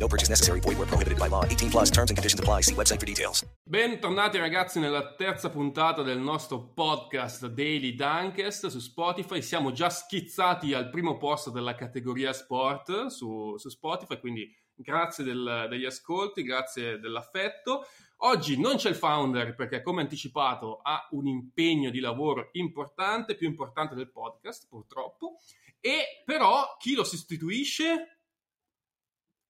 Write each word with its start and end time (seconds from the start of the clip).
No 0.00 0.08
purchase 0.08 0.30
necessary. 0.30 0.60
Void 0.60 0.78
where 0.78 0.86
prohibited 0.86 1.18
by 1.18 1.28
law. 1.28 1.44
18 1.44 1.70
plus 1.70 1.90
terms 1.90 2.10
and 2.10 2.16
conditions 2.16 2.40
apply. 2.40 2.62
See 2.62 2.74
website 2.74 2.98
for 2.98 3.06
details. 3.06 3.44
Bentornati 3.62 4.38
ragazzi 4.38 4.80
nella 4.80 5.14
terza 5.14 5.50
puntata 5.50 6.02
del 6.02 6.18
nostro 6.18 6.72
podcast 6.72 7.46
Daily 7.48 7.94
Dunkest 7.94 8.68
su 8.68 8.78
Spotify. 8.78 9.42
Siamo 9.42 9.72
già 9.72 9.90
schizzati 9.90 10.72
al 10.72 10.88
primo 10.88 11.18
posto 11.18 11.50
della 11.50 11.74
categoria 11.74 12.32
sport 12.32 13.08
su, 13.08 13.58
su 13.58 13.68
Spotify, 13.68 14.18
quindi 14.18 14.50
grazie 14.74 15.22
del, 15.22 15.66
degli 15.68 15.84
ascolti, 15.84 16.44
grazie 16.44 16.98
dell'affetto. 16.98 17.84
Oggi 18.22 18.58
non 18.58 18.76
c'è 18.76 18.88
il 18.88 18.96
founder 18.96 19.54
perché, 19.54 19.82
come 19.82 20.00
anticipato, 20.00 20.80
ha 20.82 21.08
un 21.10 21.26
impegno 21.26 21.90
di 21.90 22.00
lavoro 22.00 22.48
importante, 22.52 23.34
più 23.34 23.46
importante 23.46 23.94
del 23.94 24.10
podcast, 24.10 24.66
purtroppo. 24.66 25.40
E 25.78 26.22
però 26.24 26.76
chi 26.78 26.94
lo 26.94 27.04
sostituisce? 27.04 28.19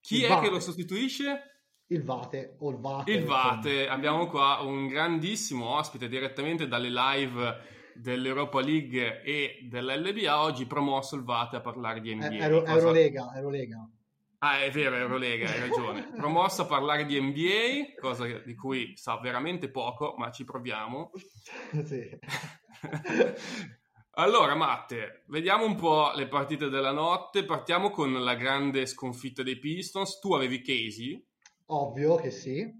Chi 0.00 0.16
Il 0.16 0.24
è 0.24 0.28
Vate. 0.28 0.46
che 0.46 0.50
lo 0.52 0.60
sostituisce? 0.60 1.42
Il 1.88 2.04
Vate 2.04 2.56
o 2.60 2.70
il 2.70 2.76
Vate. 2.78 3.10
Il 3.10 3.24
Vate. 3.24 3.88
Abbiamo 3.88 4.26
qua 4.28 4.60
un 4.62 4.86
grandissimo 4.86 5.76
ospite 5.76 6.08
direttamente 6.08 6.68
dalle 6.68 6.88
live 6.90 7.68
dell'Europa 7.94 8.60
League 8.60 9.22
e 9.22 9.58
dell'LBA. 9.68 10.40
Oggi 10.42 10.66
promosso 10.66 11.16
il 11.16 11.24
Vate 11.24 11.56
a 11.56 11.60
parlare 11.60 12.00
di 12.00 12.14
NBA. 12.14 12.26
Eh, 12.28 12.36
Euro- 12.38 12.60
Cosa- 12.62 12.72
Eurolega, 12.78 13.32
Eurolega. 13.34 13.88
Ah, 14.42 14.62
è 14.62 14.70
vero, 14.70 14.96
Eurolega, 14.96 15.50
hai 15.50 15.60
ragione. 15.60 16.10
Promosso 16.16 16.62
a 16.62 16.66
parlare 16.66 17.04
di 17.04 17.20
NBA, 17.20 18.00
cosa 18.00 18.26
di 18.26 18.54
cui 18.54 18.96
sa 18.96 19.18
veramente 19.18 19.68
poco, 19.68 20.14
ma 20.16 20.30
ci 20.30 20.44
proviamo. 20.44 21.10
sì. 21.84 22.08
Allora, 24.20 24.54
Matte, 24.54 25.22
vediamo 25.28 25.64
un 25.64 25.76
po' 25.76 26.12
le 26.14 26.28
partite 26.28 26.68
della 26.68 26.92
notte. 26.92 27.46
Partiamo 27.46 27.88
con 27.88 28.12
la 28.22 28.34
grande 28.34 28.84
sconfitta 28.84 29.42
dei 29.42 29.58
Pistons. 29.58 30.18
Tu 30.18 30.34
avevi 30.34 30.60
Casey, 30.60 31.26
Ovvio 31.68 32.16
che 32.16 32.30
sì. 32.30 32.70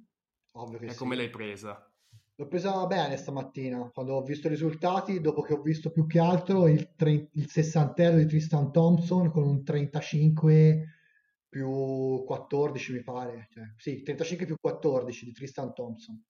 Ovvio 0.53 0.79
che 0.79 0.85
e 0.85 0.91
sì. 0.91 0.97
come 0.99 1.17
l'hai 1.17 1.31
presa? 1.31 1.91
L'ho 2.35 2.47
presa 2.47 2.87
bene 2.87 3.17
stamattina, 3.17 3.91
quando 3.91 4.17
ho 4.17 4.23
visto 4.23 4.49
i 4.49 4.51
risultati, 4.51 5.23
dopo 5.23 5.41
che 5.41 5.55
ho 5.55 5.63
visto 5.63 5.91
più 5.91 6.07
che 6.07 6.19
altro 6.19 6.69
il, 6.69 6.93
tre- 6.95 7.31
il 7.33 7.49
sessantello 7.49 8.19
di 8.19 8.27
Tristan 8.27 8.71
Thompson 8.71 9.31
con 9.31 9.45
un 9.45 9.65
35 9.65 10.85
più 11.49 12.23
14 12.27 12.93
mi 12.93 13.03
pare. 13.03 13.49
Cioè, 13.51 13.65
sì, 13.79 14.03
35 14.03 14.45
più 14.45 14.57
14 14.61 15.25
di 15.25 15.33
Tristan 15.33 15.73
Thompson. 15.73 16.23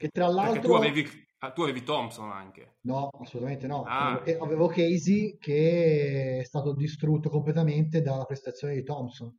Che 0.00 0.08
tra 0.08 0.28
Perché 0.28 0.40
l'altro... 0.40 0.62
tu 0.62 0.72
avevi, 0.72 1.06
ah, 1.40 1.52
tu 1.52 1.60
avevi 1.60 1.82
Thompson 1.82 2.30
anche. 2.30 2.78
No, 2.84 3.10
assolutamente 3.20 3.66
no. 3.66 3.82
Ah. 3.82 4.22
Avevo, 4.40 4.66
Casey 4.68 5.36
che 5.38 6.38
è 6.40 6.42
stato 6.42 6.72
distrutto 6.72 7.28
completamente 7.28 8.00
dalla 8.00 8.24
prestazione 8.24 8.72
di 8.72 8.82
Thompson. 8.82 9.38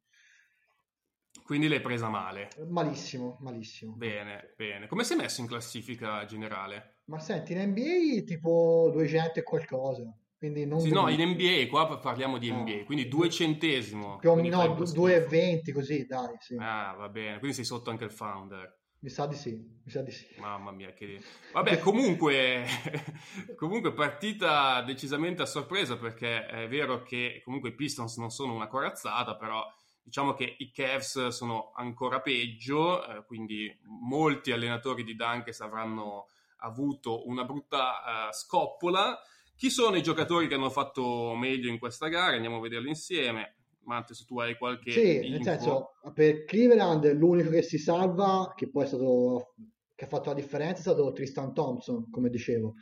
Quindi 1.43 1.67
l'hai 1.67 1.81
presa 1.81 2.09
male. 2.09 2.49
Malissimo, 2.69 3.37
malissimo. 3.39 3.93
Bene, 3.95 4.53
bene. 4.55 4.85
Come 4.85 5.03
sei 5.03 5.17
messo 5.17 5.41
in 5.41 5.47
classifica 5.47 6.23
generale? 6.25 6.97
Ma 7.05 7.17
senti, 7.17 7.53
in 7.53 7.69
NBA 7.69 8.21
tipo 8.23 8.91
200 8.93 9.39
e 9.39 9.43
qualcosa, 9.43 10.15
quindi 10.37 10.67
non 10.67 10.79
Sì, 10.79 10.91
no, 10.91 11.09
in. 11.09 11.19
NBA, 11.27 11.67
qua 11.69 11.97
parliamo 11.97 12.37
di 12.37 12.51
Ah. 12.51 12.57
NBA, 12.57 12.83
quindi 12.85 13.07
duecentesimo. 13.07 14.17
Più 14.17 14.29
o 14.29 14.35
meno 14.35 14.57
fai 14.57 14.67
no, 14.67 14.73
un 14.73 14.77
po' 14.77 14.83
2,20 14.83 15.73
così, 15.73 16.05
dai, 16.05 16.35
sì. 16.37 16.55
Ah, 16.59 16.93
va 16.95 17.09
bene, 17.09 17.39
quindi 17.39 17.55
sei 17.55 17.65
sotto 17.65 17.89
anche 17.89 18.03
il 18.03 18.11
founder. 18.11 18.79
Mi 19.03 19.09
sa 19.09 19.25
di 19.25 19.35
sì, 19.35 19.49
mi 19.51 19.89
sa 19.89 20.03
di 20.03 20.11
sì. 20.11 20.27
Mamma 20.37 20.69
mia, 20.69 20.93
che... 20.93 21.19
Vabbè, 21.53 21.79
comunque, 21.79 22.65
comunque 23.57 23.93
partita 23.93 24.83
decisamente 24.83 25.41
a 25.41 25.47
sorpresa 25.47 25.97
perché 25.97 26.45
è 26.45 26.67
vero 26.67 27.01
che 27.01 27.41
comunque 27.43 27.69
i 27.69 27.73
Pistons 27.75 28.17
non 28.17 28.29
sono 28.29 28.53
una 28.53 28.67
corazzata, 28.67 29.35
però 29.37 29.65
diciamo 30.03 30.35
che 30.35 30.55
i 30.59 30.71
Cavs 30.71 31.29
sono 31.29 31.71
ancora 31.73 32.21
peggio, 32.21 33.03
eh, 33.07 33.25
quindi 33.25 33.75
molti 33.85 34.51
allenatori 34.51 35.03
di 35.03 35.15
Dunkes 35.15 35.61
avranno 35.61 36.27
avuto 36.57 37.27
una 37.27 37.43
brutta 37.43 38.27
eh, 38.29 38.33
scoppola. 38.33 39.19
Chi 39.55 39.71
sono 39.71 39.95
i 39.95 40.03
giocatori 40.03 40.47
che 40.47 40.53
hanno 40.53 40.69
fatto 40.69 41.33
meglio 41.33 41.69
in 41.69 41.79
questa 41.79 42.07
gara? 42.07 42.35
Andiamo 42.35 42.57
a 42.57 42.61
vederli 42.61 42.89
insieme. 42.89 43.60
Matte, 43.83 44.13
se 44.13 44.25
tu 44.25 44.39
hai 44.39 44.55
qualche 44.57 44.91
Sì, 44.91 45.19
nel 45.27 45.37
info. 45.37 45.41
senso, 45.41 45.91
per 46.13 46.43
Cleveland 46.43 47.11
l'unico 47.13 47.49
che 47.49 47.61
si 47.61 47.77
salva, 47.77 48.53
che 48.55 48.69
poi 48.69 48.83
è 48.83 48.87
stato, 48.87 49.55
che 49.95 50.05
ha 50.05 50.07
fatto 50.07 50.29
la 50.29 50.35
differenza, 50.35 50.79
è 50.79 50.81
stato 50.81 51.11
Tristan 51.13 51.53
Thompson, 51.53 52.09
come 52.09 52.29
dicevo. 52.29 52.73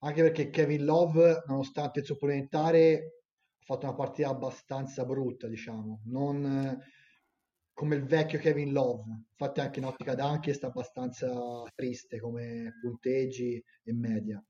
Anche 0.00 0.22
perché 0.22 0.50
Kevin 0.50 0.84
Love, 0.84 1.42
nonostante 1.46 2.00
il 2.00 2.06
supplementare, 2.06 3.22
ha 3.58 3.64
fatto 3.64 3.86
una 3.86 3.94
partita 3.96 4.28
abbastanza 4.28 5.04
brutta, 5.04 5.48
diciamo. 5.48 6.02
Non 6.06 6.78
come 7.72 7.96
il 7.96 8.04
vecchio 8.04 8.38
Kevin 8.38 8.72
Love. 8.72 9.02
Infatti 9.30 9.60
anche 9.60 9.78
in 9.80 9.84
ottica 9.86 10.14
d'anche 10.14 10.52
sta 10.54 10.68
abbastanza 10.68 11.28
triste 11.74 12.18
come 12.20 12.72
punteggi 12.80 13.62
e 13.82 13.92
media. 13.92 14.42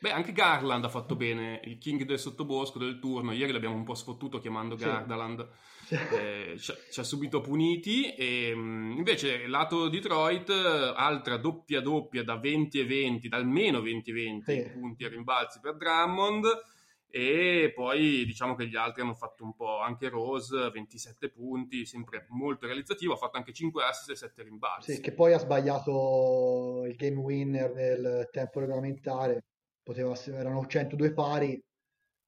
Beh, 0.00 0.12
anche 0.12 0.32
Garland 0.32 0.84
ha 0.84 0.88
fatto 0.88 1.16
bene, 1.16 1.60
il 1.64 1.76
king 1.78 2.04
del 2.04 2.20
sottobosco 2.20 2.78
del 2.78 3.00
turno. 3.00 3.32
Ieri 3.32 3.50
l'abbiamo 3.50 3.74
un 3.74 3.82
po' 3.82 3.94
sfottuto 3.94 4.38
chiamando 4.38 4.76
Sì. 4.76 4.84
Gardaland, 4.84 5.48
eh, 6.12 6.54
ci, 6.56 6.70
ha- 6.70 6.76
ci 6.92 7.00
ha 7.00 7.02
subito 7.02 7.40
puniti. 7.40 8.14
E, 8.14 8.54
mh, 8.54 8.94
invece, 8.96 9.48
lato 9.48 9.88
Detroit, 9.88 10.50
altra 10.50 11.36
doppia 11.36 11.80
doppia 11.80 12.22
da 12.22 12.36
20 12.36 12.78
e 12.78 12.84
20, 12.86 13.28
da 13.28 13.38
almeno 13.38 13.80
20 13.80 14.10
e 14.10 14.12
20 14.12 14.52
Sì. 14.52 14.70
punti 14.70 15.02
e 15.04 15.08
rimbalzi 15.08 15.58
per 15.60 15.76
Drummond. 15.76 16.44
E 17.10 17.72
poi 17.74 18.24
diciamo 18.26 18.54
che 18.54 18.68
gli 18.68 18.76
altri 18.76 19.00
hanno 19.02 19.14
fatto 19.14 19.42
un 19.42 19.54
po' 19.56 19.80
anche 19.80 20.08
Rose, 20.10 20.70
27 20.70 21.30
punti, 21.30 21.86
sempre 21.86 22.26
molto 22.28 22.66
realizzativo. 22.66 23.14
Ha 23.14 23.16
fatto 23.16 23.38
anche 23.38 23.52
5 23.52 23.82
assist 23.82 24.10
e 24.10 24.14
7 24.14 24.42
rimbalzi. 24.44 24.92
Sì, 24.94 25.00
che 25.00 25.12
poi 25.12 25.32
ha 25.32 25.38
sbagliato 25.38 26.84
il 26.86 26.94
game 26.96 27.16
winner 27.16 27.72
nel 27.72 28.28
tempo 28.30 28.60
regolamentare, 28.60 29.42
poteva 29.88 30.14
erano 30.26 30.66
102 30.66 31.14
pari, 31.14 31.58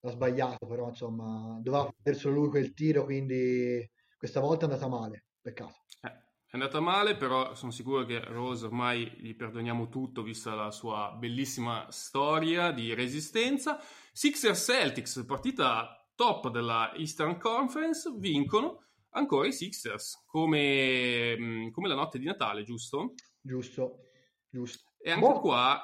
l'ha 0.01 0.11
sbagliato, 0.11 0.67
però 0.67 0.89
insomma 0.89 1.59
doveva 1.61 1.93
fare 2.03 2.17
solo 2.17 2.37
lui 2.37 2.49
quel 2.49 2.73
tiro, 2.73 3.05
quindi 3.05 3.87
questa 4.17 4.41
volta 4.41 4.65
è 4.67 4.71
andata 4.71 4.89
male, 4.89 5.27
peccato. 5.43 5.75
Eh, 6.01 6.09
È 6.09 6.53
andata 6.53 6.81
male, 6.81 7.17
però 7.17 7.55
sono 7.55 7.71
sicuro 7.71 8.07
che 8.07 8.19
Rose 8.25 8.65
ormai 8.65 9.13
gli 9.19 9.35
perdoniamo 9.37 9.91
tutto, 9.91 10.23
vista 10.23 10.55
la 10.55 10.71
sua 10.71 11.15
bellissima 11.19 11.87
storia 11.91 12.71
di 12.71 12.95
resistenza. 12.95 13.79
Sixers 14.11 14.65
Celtics, 14.65 15.23
partita 15.27 15.95
top 16.15 16.49
della 16.49 16.95
Eastern 16.95 17.39
Conference, 17.39 18.11
vincono 18.17 18.87
ancora 19.11 19.47
i 19.47 19.53
Sixers, 19.53 20.25
come, 20.25 21.37
mh, 21.39 21.71
come 21.73 21.89
la 21.89 21.95
notte 21.95 22.19
di 22.19 22.25
Natale, 22.25 22.63
giusto? 22.63 23.17
Giusto, 23.39 24.07
giusto. 24.49 24.93
E 24.99 25.11
anche 25.11 25.21
Bo- 25.21 25.41
qua... 25.41 25.79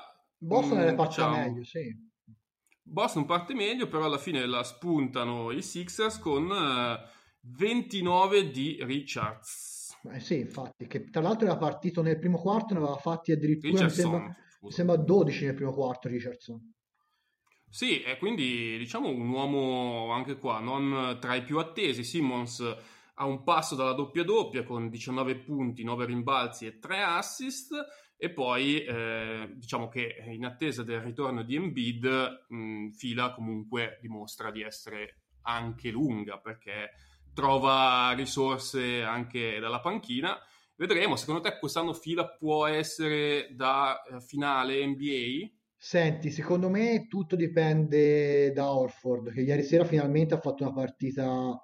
Boston 0.47 0.79
mh, 0.79 0.83
è 0.83 0.95
partita 0.95 1.29
diciamo, 1.29 1.37
meglio, 1.37 1.65
sì. 1.65 2.05
Boston 2.83 3.25
parte 3.25 3.55
meglio, 3.55 3.89
però 3.89 4.05
alla 4.05 4.19
fine 4.19 4.47
la 4.47 4.63
spuntano 4.63 5.51
i 5.51 5.61
Sixers 5.61 6.19
con 6.19 6.51
eh, 6.51 6.99
29 7.41 8.51
di 8.51 8.79
Richards. 8.83 9.97
Eh 10.13 10.21
sì, 10.21 10.39
infatti, 10.39 10.87
che 10.87 11.11
tra 11.11 11.21
l'altro 11.21 11.47
era 11.47 11.57
partito 11.57 12.01
nel 12.01 12.19
primo 12.19 12.39
quarto, 12.39 12.75
ne 12.75 12.81
aveva 12.81 12.97
fatti 12.97 13.33
addirittura, 13.33 13.85
mi 13.85 13.91
sembra, 13.91 14.37
mi 14.61 14.71
sembra 14.71 14.97
12 14.97 15.45
nel 15.47 15.55
primo 15.55 15.73
quarto 15.73 16.09
Richardson. 16.09 16.75
Sì, 17.69 18.03
e 18.03 18.17
quindi 18.19 18.79
diciamo 18.79 19.09
un 19.09 19.29
uomo 19.29 20.13
anche 20.13 20.39
qua 20.39 20.61
non 20.61 21.19
tra 21.21 21.35
i 21.35 21.43
più 21.43 21.59
attesi. 21.59 22.05
Simmons 22.05 22.61
ha 23.15 23.25
un 23.27 23.43
passo 23.43 23.75
dalla 23.75 23.93
doppia 23.93 24.23
doppia 24.23 24.63
con 24.63 24.89
19 24.89 25.37
punti, 25.39 25.83
9 25.83 26.07
rimbalzi 26.07 26.67
e 26.67 26.79
3 26.79 27.03
assist. 27.03 27.75
E 28.19 28.31
poi 28.31 28.83
eh, 28.83 29.53
diciamo 29.57 29.89
che 29.89 30.25
in 30.27 30.45
attesa 30.45 30.83
del 30.83 31.01
ritorno 31.01 31.43
di 31.43 31.55
Embiid, 31.55 32.47
mh, 32.49 32.91
Fila 32.91 33.33
comunque 33.35 33.99
dimostra 34.01 34.51
di 34.51 34.63
essere 34.63 35.21
anche 35.43 35.91
lunga 35.91 36.39
perché 36.39 36.93
trova 37.35 38.13
risorse 38.13 39.03
anche 39.03 39.59
dalla 39.61 39.81
panchina. 39.81 40.39
Vedremo, 40.75 41.17
secondo 41.17 41.41
te 41.41 41.59
quest'anno 41.59 41.93
Fila 41.93 42.29
può 42.29 42.67
essere 42.67 43.49
da 43.55 44.03
eh, 44.03 44.21
finale 44.21 44.85
NBA? 44.87 45.55
Senti, 45.79 46.31
secondo 46.31 46.71
me 46.71 47.07
tutto 47.07 47.37
dipende 47.37 48.51
da 48.53 48.73
Horford, 48.73 49.31
che 49.31 49.43
ieri 49.43 49.63
sera 49.63 49.85
finalmente 49.85 50.35
ha 50.35 50.41
fatto 50.41 50.65
una 50.65 50.73
partita 50.73 51.63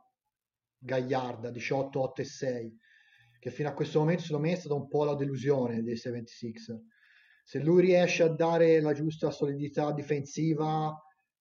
gagliarda, 0.79 1.51
18, 1.51 2.01
8 2.01 2.21
e 2.21 2.25
6. 2.25 2.79
Che 3.43 3.51
fino 3.51 3.69
a 3.69 3.73
questo 3.73 3.99
momento 3.99 4.23
secondo 4.23 4.47
me 4.47 4.53
è 4.53 4.57
stata 4.57 4.75
un 4.75 4.87
po' 4.87 5.03
la 5.03 5.17
delusione 5.17 5.83
dei 5.83 5.97
76 5.97 6.55
Se 7.43 7.59
lui 7.59 7.83
riesce 7.83 8.23
a 8.23 8.29
dare 8.29 8.81
la 8.81 8.93
giusta 8.93 9.33
solidità 9.33 9.91
difensiva 9.91 10.97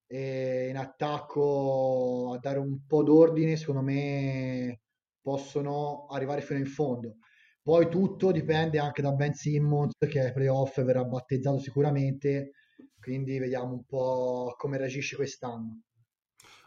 e 0.08 0.70
in 0.70 0.78
attacco 0.78 2.32
a 2.34 2.40
dare 2.40 2.58
un 2.58 2.88
po' 2.88 3.04
d'ordine, 3.04 3.56
secondo 3.56 3.84
me 3.84 4.82
possono 5.22 6.08
arrivare 6.10 6.42
fino 6.42 6.58
in 6.58 6.66
fondo. 6.66 7.18
Poi 7.62 7.88
tutto 7.88 8.32
dipende 8.32 8.80
anche 8.80 9.04
da 9.04 9.12
Ben 9.12 9.36
Simmons 9.36 9.94
che 10.00 10.22
ai 10.22 10.34
playoff 10.34 10.82
verrà 10.82 11.04
battezzato 11.04 11.60
sicuramente, 11.60 12.54
quindi 13.00 13.38
vediamo 13.38 13.74
un 13.74 13.86
po' 13.86 14.56
come 14.58 14.80
reagisce 14.80 15.16
quest'anno. 15.16 15.82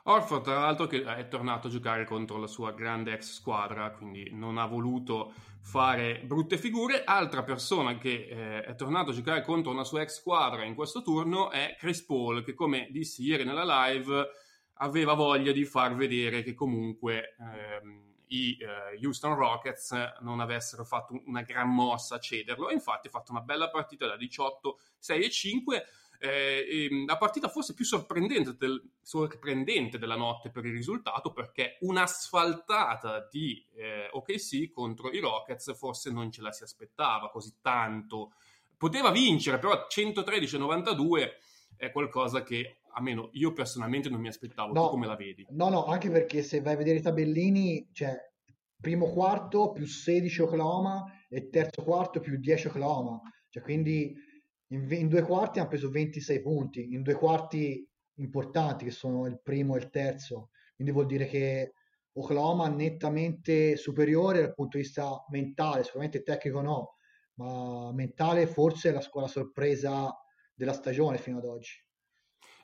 Orford, 0.06 0.42
tra 0.42 0.58
l'altro, 0.58 0.86
che 0.86 1.02
è 1.02 1.28
tornato 1.28 1.68
a 1.68 1.70
giocare 1.70 2.04
contro 2.04 2.36
la 2.36 2.46
sua 2.46 2.72
grande 2.72 3.14
ex 3.14 3.32
squadra, 3.32 3.90
quindi 3.92 4.28
non 4.32 4.58
ha 4.58 4.66
voluto 4.66 5.32
fare 5.62 6.20
brutte 6.24 6.58
figure. 6.58 7.04
Altra 7.04 7.42
persona 7.42 7.96
che 7.96 8.26
eh, 8.28 8.60
è 8.64 8.74
tornato 8.74 9.10
a 9.10 9.14
giocare 9.14 9.42
contro 9.42 9.72
una 9.72 9.84
sua 9.84 10.02
ex 10.02 10.18
squadra 10.18 10.64
in 10.64 10.74
questo 10.74 11.00
turno 11.00 11.50
è 11.50 11.74
Chris 11.78 12.04
Paul, 12.04 12.44
che 12.44 12.52
come 12.52 12.88
dissi 12.90 13.22
ieri 13.22 13.44
nella 13.44 13.86
live 13.86 14.28
aveva 14.74 15.14
voglia 15.14 15.52
di 15.52 15.64
far 15.64 15.94
vedere 15.94 16.42
che 16.42 16.52
comunque 16.52 17.34
ehm, 17.38 18.02
i 18.26 18.58
eh, 18.60 19.02
Houston 19.02 19.34
Rockets 19.34 19.94
non 20.20 20.40
avessero 20.40 20.84
fatto 20.84 21.18
una 21.24 21.42
gran 21.42 21.72
mossa 21.72 22.16
a 22.16 22.20
cederlo. 22.20 22.70
Infatti 22.70 23.06
ha 23.06 23.10
fatto 23.10 23.32
una 23.32 23.40
bella 23.40 23.70
partita 23.70 24.06
da 24.06 24.16
18, 24.16 24.78
6 24.98 25.22
e 25.24 25.30
5 25.30 25.84
eh, 26.24 26.88
la 27.06 27.18
partita 27.18 27.48
forse 27.48 27.74
più 27.74 27.84
sorprendente, 27.84 28.56
del, 28.56 28.82
sorprendente, 29.02 29.98
della 29.98 30.16
notte 30.16 30.50
per 30.50 30.64
il 30.64 30.72
risultato 30.72 31.32
perché 31.32 31.76
un'asfaltata 31.80 33.28
di 33.30 33.62
eh, 33.74 34.08
OKC 34.10 34.70
contro 34.70 35.10
i 35.10 35.20
Rockets 35.20 35.76
forse 35.76 36.10
non 36.10 36.30
ce 36.30 36.40
la 36.40 36.50
si 36.50 36.62
aspettava 36.62 37.30
così 37.30 37.56
tanto. 37.60 38.32
Poteva 38.76 39.10
vincere, 39.10 39.58
però 39.58 39.86
113-92 39.88 41.28
è 41.76 41.90
qualcosa 41.90 42.42
che 42.42 42.78
almeno 42.94 43.28
io 43.32 43.52
personalmente 43.52 44.08
non 44.08 44.20
mi 44.20 44.28
aspettavo. 44.28 44.72
No, 44.72 44.84
tu 44.84 44.90
come 44.90 45.06
la 45.06 45.16
vedi? 45.16 45.46
No, 45.50 45.68
no, 45.68 45.84
anche 45.84 46.10
perché 46.10 46.42
se 46.42 46.60
vai 46.62 46.72
a 46.72 46.76
vedere 46.78 46.98
i 46.98 47.02
tabellini, 47.02 47.90
cioè 47.92 48.16
primo 48.80 49.10
quarto 49.10 49.72
più 49.72 49.86
16 49.86 50.42
Oklahoma 50.42 51.04
e 51.28 51.50
terzo 51.50 51.82
quarto 51.82 52.20
più 52.20 52.38
10 52.38 52.68
Oklahoma. 52.68 53.20
Cioè, 53.50 53.62
quindi 53.62 54.14
in, 54.74 54.86
in, 54.90 55.08
due 55.08 55.22
quarti 55.22 55.58
hanno 55.58 55.68
preso 55.68 55.90
26 55.90 56.40
punti, 56.42 56.92
in 56.92 57.02
due 57.02 57.14
quarti 57.14 57.88
importanti 58.18 58.84
che 58.84 58.90
sono 58.90 59.26
il 59.26 59.40
primo 59.40 59.76
e 59.76 59.78
il 59.78 59.90
terzo, 59.90 60.50
quindi 60.74 60.92
vuol 60.92 61.06
dire 61.06 61.26
che 61.26 61.72
Oklahoma 62.14 62.68
nettamente 62.68 63.76
superiore 63.76 64.40
dal 64.40 64.54
punto 64.54 64.76
di 64.76 64.82
vista 64.82 65.24
mentale, 65.30 65.82
sicuramente 65.84 66.22
tecnico 66.22 66.60
no, 66.60 66.96
ma 67.34 67.92
mentale 67.92 68.46
forse 68.46 68.90
è 68.90 68.92
la 68.92 69.00
squadra 69.00 69.30
sorpresa 69.30 70.12
della 70.54 70.72
stagione 70.72 71.18
fino 71.18 71.38
ad 71.38 71.44
oggi. 71.44 71.82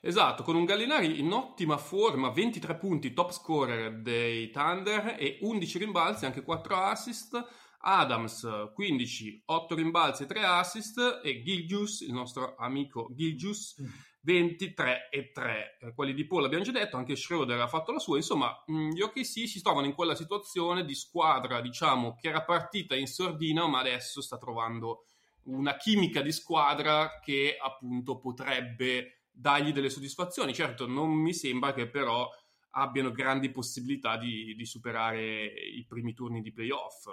Esatto, 0.03 0.41
con 0.41 0.55
un 0.55 0.65
Gallinari 0.65 1.19
in 1.19 1.31
ottima 1.31 1.77
forma, 1.77 2.31
23 2.31 2.75
punti, 2.75 3.13
top 3.13 3.31
scorer 3.31 4.01
dei 4.01 4.49
Thunder 4.49 5.15
e 5.19 5.37
11 5.41 5.77
rimbalzi, 5.77 6.25
anche 6.25 6.41
4 6.41 6.75
assist 6.75 7.45
Adams 7.81 8.47
15, 8.73 9.43
8 9.45 9.75
rimbalzi 9.75 10.23
e 10.23 10.25
3 10.25 10.43
assist 10.43 11.21
e 11.23 11.41
Gilgius, 11.41 12.01
il 12.01 12.13
nostro 12.13 12.55
amico 12.57 13.09
Gilgius, 13.13 13.75
23 14.21 15.09
e 15.09 15.31
3. 15.31 15.77
Eh, 15.79 15.93
quelli 15.93 16.13
di 16.13 16.25
Paul 16.25 16.45
abbiamo 16.45 16.63
già 16.63 16.71
detto, 16.71 16.97
anche 16.97 17.15
Schroeder 17.15 17.59
ha 17.59 17.67
fatto 17.67 17.91
la 17.91 17.99
sua, 17.99 18.17
insomma 18.17 18.51
mm, 18.71 18.91
gli 18.91 19.01
OKC 19.01 19.47
si 19.47 19.61
trovano 19.61 19.87
in 19.87 19.93
quella 19.93 20.15
situazione 20.15 20.85
di 20.85 20.93
squadra, 20.93 21.61
diciamo, 21.61 22.15
che 22.15 22.29
era 22.29 22.43
partita 22.43 22.95
in 22.95 23.07
sordina 23.07 23.67
ma 23.67 23.79
adesso 23.79 24.21
sta 24.21 24.37
trovando 24.37 25.05
una 25.43 25.75
chimica 25.75 26.21
di 26.21 26.31
squadra 26.31 27.19
che 27.19 27.57
appunto 27.59 28.19
potrebbe 28.19 29.23
dargli 29.31 29.71
delle 29.71 29.89
soddisfazioni. 29.89 30.53
Certo, 30.53 30.87
non 30.87 31.09
mi 31.09 31.33
sembra 31.33 31.73
che 31.73 31.89
però 31.89 32.29
abbiano 32.71 33.11
grandi 33.11 33.49
possibilità 33.49 34.17
di, 34.17 34.53
di 34.55 34.65
superare 34.65 35.45
i 35.45 35.83
primi 35.87 36.13
turni 36.13 36.41
di 36.41 36.53
playoff. 36.53 37.07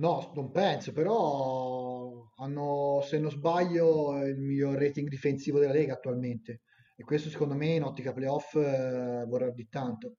No, 0.00 0.32
non 0.34 0.50
penso, 0.50 0.92
però 0.92 2.30
hanno, 2.36 3.00
se 3.02 3.18
non 3.18 3.30
sbaglio, 3.30 4.16
il 4.24 4.38
miglior 4.38 4.78
rating 4.78 5.08
difensivo 5.08 5.58
della 5.58 5.72
Lega 5.72 5.92
attualmente. 5.94 6.62
E 6.96 7.04
questo 7.04 7.28
secondo 7.28 7.54
me 7.54 7.66
in 7.74 7.82
ottica 7.82 8.12
playoff 8.14 8.54
eh, 8.54 9.24
vorrà 9.28 9.50
di 9.50 9.68
tanto. 9.68 10.16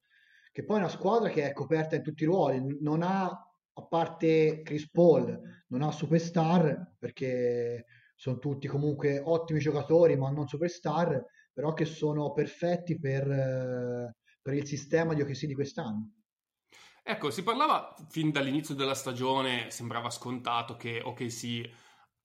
Che 0.51 0.63
poi 0.65 0.77
è 0.77 0.79
una 0.81 0.89
squadra 0.89 1.29
che 1.29 1.49
è 1.49 1.53
coperta 1.53 1.95
in 1.95 2.03
tutti 2.03 2.23
i 2.23 2.25
ruoli, 2.27 2.77
non 2.81 3.01
ha, 3.01 3.25
a 3.25 3.85
parte 3.87 4.61
Chris 4.63 4.87
Paul, 4.91 5.39
non 5.69 5.81
ha 5.81 5.91
superstar, 5.91 6.93
perché 6.99 7.85
sono 8.15 8.37
tutti 8.37 8.67
comunque 8.67 9.19
ottimi 9.23 9.59
giocatori, 9.59 10.15
ma 10.15 10.29
non 10.29 10.47
superstar, 10.47 11.25
però 11.51 11.73
che 11.73 11.85
sono 11.85 12.31
perfetti 12.33 12.99
per, 12.99 13.27
eh, 13.31 14.15
per 14.41 14.53
il 14.53 14.67
sistema 14.67 15.15
di 15.15 15.21
OKC 15.21 15.45
di 15.47 15.55
quest'anno. 15.55 16.11
Ecco, 17.11 17.29
si 17.29 17.43
parlava 17.43 17.93
fin 18.07 18.31
dall'inizio 18.31 18.73
della 18.73 18.93
stagione, 18.93 19.69
sembrava 19.69 20.09
scontato 20.09 20.77
che 20.77 21.01
OKC 21.03 21.69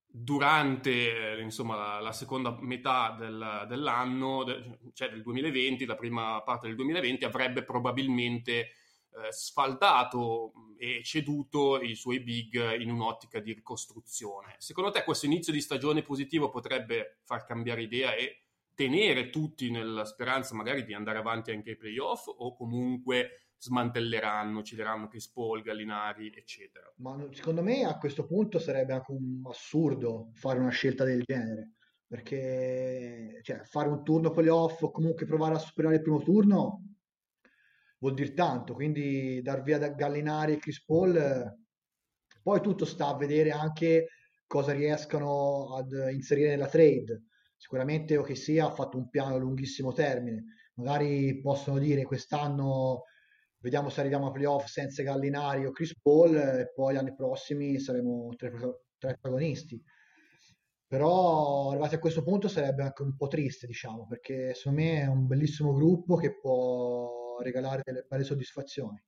durante 0.07 1.41
insomma, 1.41 1.75
la, 1.75 2.01
la, 2.01 2.13
seconda 2.13 2.57
metà 2.61 3.17
del, 3.19 3.65
dell'anno, 3.67 4.45
de, 4.45 4.79
cioè 4.93 5.09
del 5.09 5.23
2020, 5.23 5.85
la 5.87 5.97
prima 5.97 6.41
parte 6.45 6.69
del 6.69 6.77
2020, 6.77 7.25
avrebbe 7.25 7.65
probabilmente 7.65 8.61
eh, 8.61 9.33
sfaldato 9.33 10.53
e 10.79 11.03
ceduto 11.03 11.81
i 11.81 11.97
suoi 11.97 12.21
big 12.21 12.79
in 12.79 12.93
un'ottica 12.93 13.41
di 13.41 13.55
ricostruzione. 13.55 14.55
Secondo 14.59 14.93
te 14.93 15.03
questo 15.03 15.27
inizio 15.27 15.53
di 15.53 15.61
stagione 15.61 16.03
positivo 16.03 16.49
potrebbe 16.49 17.19
far 17.25 17.45
cambiare 17.45 17.83
idea 17.83 18.15
e 18.15 18.43
tenere 18.73 19.31
tutti 19.31 19.69
nella 19.69 20.05
speranza 20.05 20.55
magari 20.55 20.85
di 20.85 20.95
andare 20.95 21.19
avanti 21.19 21.51
anche 21.51 21.71
ai 21.71 21.77
playoff 21.77 22.29
o 22.29 22.55
comunque 22.55 23.46
smantelleranno, 23.59 24.63
ci 24.63 24.77
daranno 24.77 25.09
Chris 25.09 25.31
Paul, 25.31 25.63
Gallinari, 25.63 26.33
eccetera. 26.35 26.93
Ma 26.97 27.17
secondo 27.33 27.63
me 27.63 27.85
a 27.85 27.99
questo 27.99 28.27
punto 28.27 28.59
sarebbe 28.59 28.93
anche 28.93 29.13
un 29.13 29.43
assurdo 29.49 30.31
fare 30.35 30.59
una 30.59 30.71
scelta 30.71 31.05
del 31.05 31.23
genere, 31.25 31.73
perché 32.07 33.41
cioè, 33.43 33.63
fare 33.65 33.89
un 33.89 34.03
turno 34.05 34.31
playoff 34.31 34.83
o 34.83 34.91
comunque 34.91 35.27
provare 35.27 35.55
a 35.55 35.59
superare 35.59 35.97
il 35.97 36.03
primo 36.03 36.23
turno 36.23 36.83
vuol 37.99 38.15
dire 38.15 38.35
tanto, 38.35 38.75
quindi 38.75 39.41
dar 39.43 39.63
via 39.63 39.79
da 39.79 39.89
Gallinari 39.89 40.53
e 40.53 40.59
Chris 40.59 40.85
Paul, 40.85 41.57
poi 42.43 42.61
tutto 42.61 42.85
sta 42.85 43.09
a 43.09 43.17
vedere 43.17 43.51
anche 43.51 44.09
cosa 44.47 44.73
riescano 44.73 45.75
ad 45.75 45.91
inserire 46.13 46.51
nella 46.51 46.69
trade. 46.69 47.25
Sicuramente 47.57 48.17
o 48.19 48.23
che 48.23 48.35
sia 48.35 48.67
ha 48.67 48.71
fatto 48.71 48.99
un 48.99 49.09
piano 49.09 49.35
a 49.35 49.39
lunghissimo 49.39 49.93
termine, 49.93 50.45
magari 50.75 51.41
possono 51.41 51.79
dire 51.79 52.05
quest'anno 52.05 53.05
vediamo 53.67 53.89
se 53.89 53.99
arriviamo 53.99 54.29
a 54.29 54.31
playoff 54.31 54.67
senza 54.67 55.03
Gallinari 55.03 55.67
o 55.67 55.73
Chris 55.73 55.99
Paul 56.01 56.37
e 56.37 56.71
poi 56.73 56.97
anni 56.97 57.13
prossimi 57.17 57.81
saremo 57.81 58.33
tre, 58.37 58.53
tre 58.97 59.19
protagonisti. 59.21 59.83
Però 60.87 61.71
arrivati 61.71 61.97
a 61.97 61.99
questo 61.99 62.23
punto 62.23 62.47
sarebbe 62.47 62.85
anche 62.85 63.03
un 63.03 63.17
po' 63.17 63.27
triste, 63.27 63.67
diciamo, 63.67 64.07
perché 64.07 64.55
secondo 64.55 64.83
me 64.83 65.01
è 65.01 65.07
un 65.09 65.27
bellissimo 65.27 65.73
gruppo 65.73 66.15
che 66.15 66.39
può 66.39 67.41
regalare 67.43 67.83
delle 67.85 68.07
belle 68.09 68.23
soddisfazioni. 68.23 69.03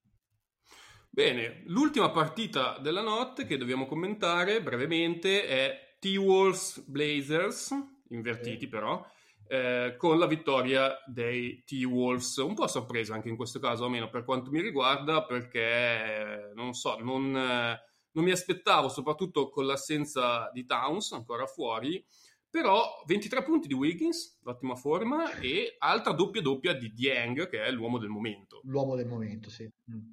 Bene, 1.08 1.62
l'ultima 1.66 2.10
partita 2.10 2.80
della 2.80 3.02
notte 3.02 3.46
che 3.46 3.58
dobbiamo 3.58 3.86
commentare 3.86 4.60
brevemente 4.60 5.46
è 5.46 5.96
T-Wolves 6.00 6.82
Blazers, 6.84 7.72
invertiti 8.08 8.64
sì. 8.64 8.68
però, 8.68 9.06
eh, 9.48 9.94
con 9.96 10.18
la 10.18 10.26
vittoria 10.26 11.02
dei 11.06 11.62
T-Wolves. 11.64 12.36
Un 12.36 12.54
po' 12.54 12.66
sorpresa 12.66 13.14
anche 13.14 13.28
in 13.28 13.36
questo 13.36 13.58
caso, 13.58 13.84
almeno 13.84 14.10
per 14.10 14.24
quanto 14.24 14.50
mi 14.50 14.60
riguarda, 14.60 15.24
perché 15.24 16.52
non 16.54 16.74
so, 16.74 16.98
non, 16.98 17.34
eh, 17.34 17.80
non 18.12 18.24
mi 18.24 18.30
aspettavo, 18.30 18.88
soprattutto 18.88 19.48
con 19.48 19.66
l'assenza 19.66 20.50
di 20.52 20.66
Towns 20.66 21.12
ancora 21.12 21.46
fuori. 21.46 22.04
Però 22.50 23.02
23 23.06 23.42
punti 23.42 23.68
di 23.68 23.74
Wiggins, 23.74 24.38
ottima 24.44 24.74
forma, 24.74 25.38
e 25.38 25.76
altra 25.78 26.12
doppia 26.12 26.40
doppia 26.40 26.72
di 26.72 26.92
Dieng, 26.92 27.48
che 27.48 27.62
è 27.62 27.70
l'uomo 27.70 27.98
del 27.98 28.08
momento. 28.08 28.60
L'uomo 28.64 28.96
del 28.96 29.06
momento, 29.06 29.50
sì. 29.50 29.70
Mm. 29.90 30.12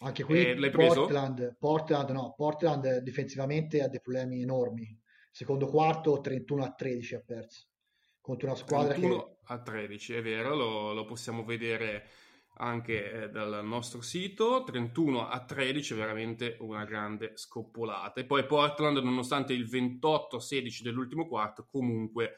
Anche 0.00 0.22
qui 0.22 0.44
eh, 0.44 0.70
Portland, 0.70 1.56
Portland, 1.58 2.10
no, 2.10 2.32
Portland 2.36 2.98
difensivamente 2.98 3.82
ha 3.82 3.88
dei 3.88 4.00
problemi 4.00 4.42
enormi. 4.42 4.96
Secondo 5.30 5.66
quarto 5.66 6.20
31 6.20 6.64
a 6.64 6.72
13 6.72 7.14
ha 7.16 7.22
perso 7.24 7.67
contro 8.28 8.48
una 8.48 8.56
squadra 8.56 8.92
31 8.92 9.24
che... 9.24 9.36
a 9.44 9.58
13, 9.58 10.14
è 10.14 10.22
vero, 10.22 10.54
lo, 10.54 10.92
lo 10.92 11.04
possiamo 11.06 11.44
vedere 11.44 12.08
anche 12.58 13.10
eh, 13.10 13.30
dal 13.30 13.64
nostro 13.64 14.02
sito, 14.02 14.64
31 14.64 15.28
a 15.28 15.44
13 15.44 15.94
veramente 15.94 16.56
una 16.60 16.84
grande 16.84 17.32
scoppolata. 17.36 18.20
E 18.20 18.24
poi 18.24 18.44
Portland, 18.44 18.98
nonostante 18.98 19.54
il 19.54 19.64
28-16 19.64 20.82
dell'ultimo 20.82 21.26
quarto, 21.26 21.64
comunque 21.70 22.36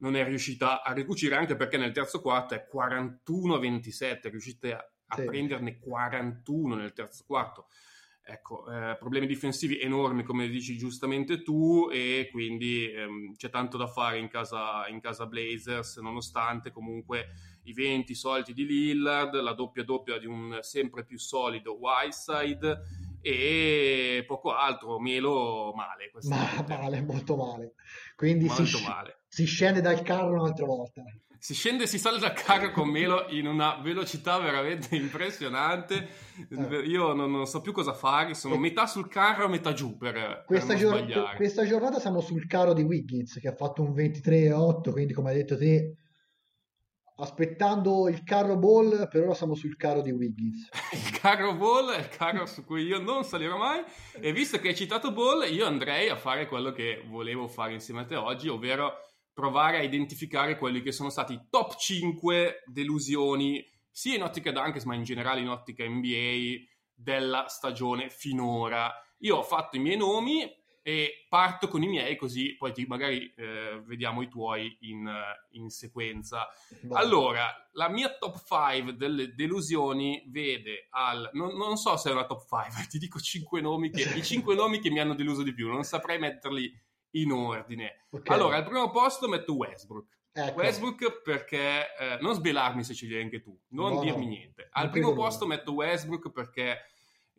non 0.00 0.14
è 0.14 0.24
riuscita 0.24 0.82
a 0.82 0.92
ricucire, 0.92 1.36
anche 1.36 1.56
perché 1.56 1.78
nel 1.78 1.92
terzo 1.92 2.20
quarto 2.20 2.54
è 2.54 2.68
41-27, 2.70 4.28
riuscite 4.28 4.74
a, 4.74 4.90
a 5.06 5.16
sì. 5.16 5.24
prenderne 5.24 5.78
41 5.78 6.74
nel 6.74 6.92
terzo 6.92 7.24
quarto. 7.26 7.68
Ecco, 8.22 8.70
eh, 8.70 8.96
problemi 8.98 9.26
difensivi 9.26 9.80
enormi, 9.80 10.22
come 10.22 10.48
dici 10.48 10.76
giustamente 10.76 11.42
tu, 11.42 11.88
e 11.90 12.28
quindi 12.30 12.90
ehm, 12.90 13.34
c'è 13.34 13.50
tanto 13.50 13.76
da 13.76 13.86
fare 13.86 14.18
in 14.18 14.28
casa, 14.28 14.86
in 14.88 15.00
casa 15.00 15.26
Blazers, 15.26 15.98
nonostante 15.98 16.70
comunque 16.70 17.28
i 17.64 17.72
20 17.72 18.14
soliti 18.14 18.52
di 18.52 18.66
Lillard, 18.66 19.34
la 19.40 19.54
doppia 19.54 19.84
doppia 19.84 20.18
di 20.18 20.26
un 20.26 20.58
sempre 20.60 21.04
più 21.04 21.18
solido 21.18 21.78
Whiteside 21.78 23.08
e 23.22 24.24
poco 24.26 24.54
altro, 24.54 24.98
Melo 24.98 25.72
male. 25.74 26.10
Ma, 26.22 26.64
male, 26.66 27.02
molto 27.02 27.36
male. 27.36 27.74
Quindi 28.16 28.46
molto 28.46 28.64
si, 28.64 28.82
male. 28.82 29.20
si 29.28 29.44
scende 29.44 29.80
dal 29.80 30.02
carro 30.02 30.32
un'altra 30.32 30.66
volta. 30.66 31.02
Si 31.38 31.54
scende 31.54 31.84
e 31.84 31.86
si 31.86 31.98
sale 31.98 32.18
dal 32.18 32.34
carro 32.34 32.70
con 32.70 32.88
Melo 32.88 33.26
in 33.30 33.46
una 33.46 33.80
velocità 33.80 34.38
veramente 34.38 34.94
impressionante. 34.96 36.08
Eh. 36.50 36.76
Io 36.86 37.14
non, 37.14 37.30
non, 37.30 37.46
so 37.46 37.60
più 37.62 37.72
cosa 37.72 37.94
fare, 37.94 38.34
sono 38.34 38.58
metà 38.58 38.86
sul 38.86 39.08
carro, 39.08 39.48
metà 39.48 39.72
giù 39.72 39.96
per, 39.96 40.44
questa, 40.46 40.74
per 40.74 41.06
gior- 41.06 41.36
questa 41.36 41.64
giornata 41.64 41.98
siamo 41.98 42.20
sul 42.20 42.46
carro 42.46 42.74
di 42.74 42.82
Wiggins 42.82 43.38
che 43.40 43.48
ha 43.48 43.54
fatto 43.54 43.82
un 43.82 43.92
23-8, 43.92 44.90
quindi 44.90 45.14
come 45.14 45.30
hai 45.30 45.36
detto 45.36 45.56
te 45.56 45.94
aspettando 47.20 48.08
il 48.08 48.24
carro 48.24 48.56
ball, 48.56 49.08
per 49.08 49.22
ora 49.24 49.34
siamo 49.34 49.54
sul 49.54 49.76
carro 49.76 50.00
di 50.00 50.10
Wiggins. 50.10 50.68
il 50.92 51.18
carro 51.18 51.54
ball 51.54 51.90
è 51.90 51.98
il 51.98 52.08
carro 52.08 52.46
su 52.46 52.64
cui 52.64 52.84
io 52.84 53.00
non 53.00 53.24
salirò 53.24 53.56
mai 53.56 53.82
e 54.18 54.32
visto 54.32 54.58
che 54.58 54.68
hai 54.68 54.74
citato 54.74 55.12
ball, 55.12 55.52
io 55.52 55.66
andrei 55.66 56.08
a 56.08 56.16
fare 56.16 56.48
quello 56.48 56.72
che 56.72 57.04
volevo 57.06 57.46
fare 57.46 57.72
insieme 57.72 58.00
a 58.00 58.04
te 58.06 58.16
oggi, 58.16 58.48
ovvero 58.48 58.94
provare 59.32 59.78
a 59.78 59.82
identificare 59.82 60.58
quelli 60.58 60.82
che 60.82 60.92
sono 60.92 61.10
stati 61.10 61.34
i 61.34 61.46
top 61.48 61.76
5 61.76 62.64
delusioni 62.66 63.64
sia 63.90 64.14
in 64.14 64.22
ottica 64.22 64.52
Dunkers 64.52 64.84
ma 64.84 64.94
in 64.94 65.02
generale 65.02 65.40
in 65.40 65.48
ottica 65.48 65.84
NBA 65.86 66.68
della 66.92 67.46
stagione 67.48 68.10
finora. 68.10 68.92
Io 69.18 69.36
ho 69.36 69.42
fatto 69.42 69.76
i 69.76 69.80
miei 69.80 69.96
nomi 69.96 70.48
e 70.82 71.26
parto 71.28 71.68
con 71.68 71.82
i 71.82 71.86
miei 71.86 72.16
così 72.16 72.56
poi 72.56 72.72
ti, 72.72 72.84
magari 72.86 73.32
eh, 73.36 73.82
vediamo 73.84 74.22
i 74.22 74.28
tuoi 74.28 74.76
in, 74.80 75.10
in 75.50 75.68
sequenza. 75.68 76.48
Vai. 76.82 77.02
Allora, 77.02 77.68
la 77.72 77.88
mia 77.88 78.16
top 78.16 78.42
5 78.42 78.96
delle 78.96 79.34
delusioni 79.34 80.24
vede 80.28 80.86
al... 80.90 81.30
Non, 81.34 81.56
non, 81.56 81.76
so 81.76 81.96
se 81.96 82.10
è 82.10 82.12
una 82.12 82.26
top 82.26 82.46
5, 82.48 82.86
ti 82.88 82.98
dico 82.98 83.18
5 83.18 83.60
nomi 83.60 83.90
che, 83.90 84.02
i 84.02 84.22
5 84.22 84.54
nomi 84.54 84.80
che 84.80 84.90
mi 84.90 85.00
hanno 85.00 85.14
deluso 85.14 85.42
di 85.42 85.52
più, 85.52 85.68
non 85.68 85.84
saprei 85.84 86.18
metterli 86.18 86.72
in 87.14 87.32
ordine. 87.32 88.06
Okay. 88.10 88.34
Allora, 88.34 88.56
al 88.56 88.64
primo 88.64 88.90
posto 88.90 89.28
metto 89.28 89.54
Westbrook. 89.54 90.18
Ecco. 90.32 90.60
Westbrook 90.60 91.22
perché... 91.22 91.94
Eh, 91.98 92.18
non 92.20 92.34
svelarmi 92.34 92.84
se 92.84 92.94
ci 92.94 93.06
vieni 93.06 93.24
anche 93.24 93.42
tu, 93.42 93.58
non 93.70 93.94
no, 93.94 94.00
dirmi 94.00 94.26
niente. 94.26 94.68
Al 94.72 94.88
primo 94.88 95.12
posto 95.12 95.46
metto 95.46 95.74
Westbrook 95.74 96.30
perché 96.30 96.78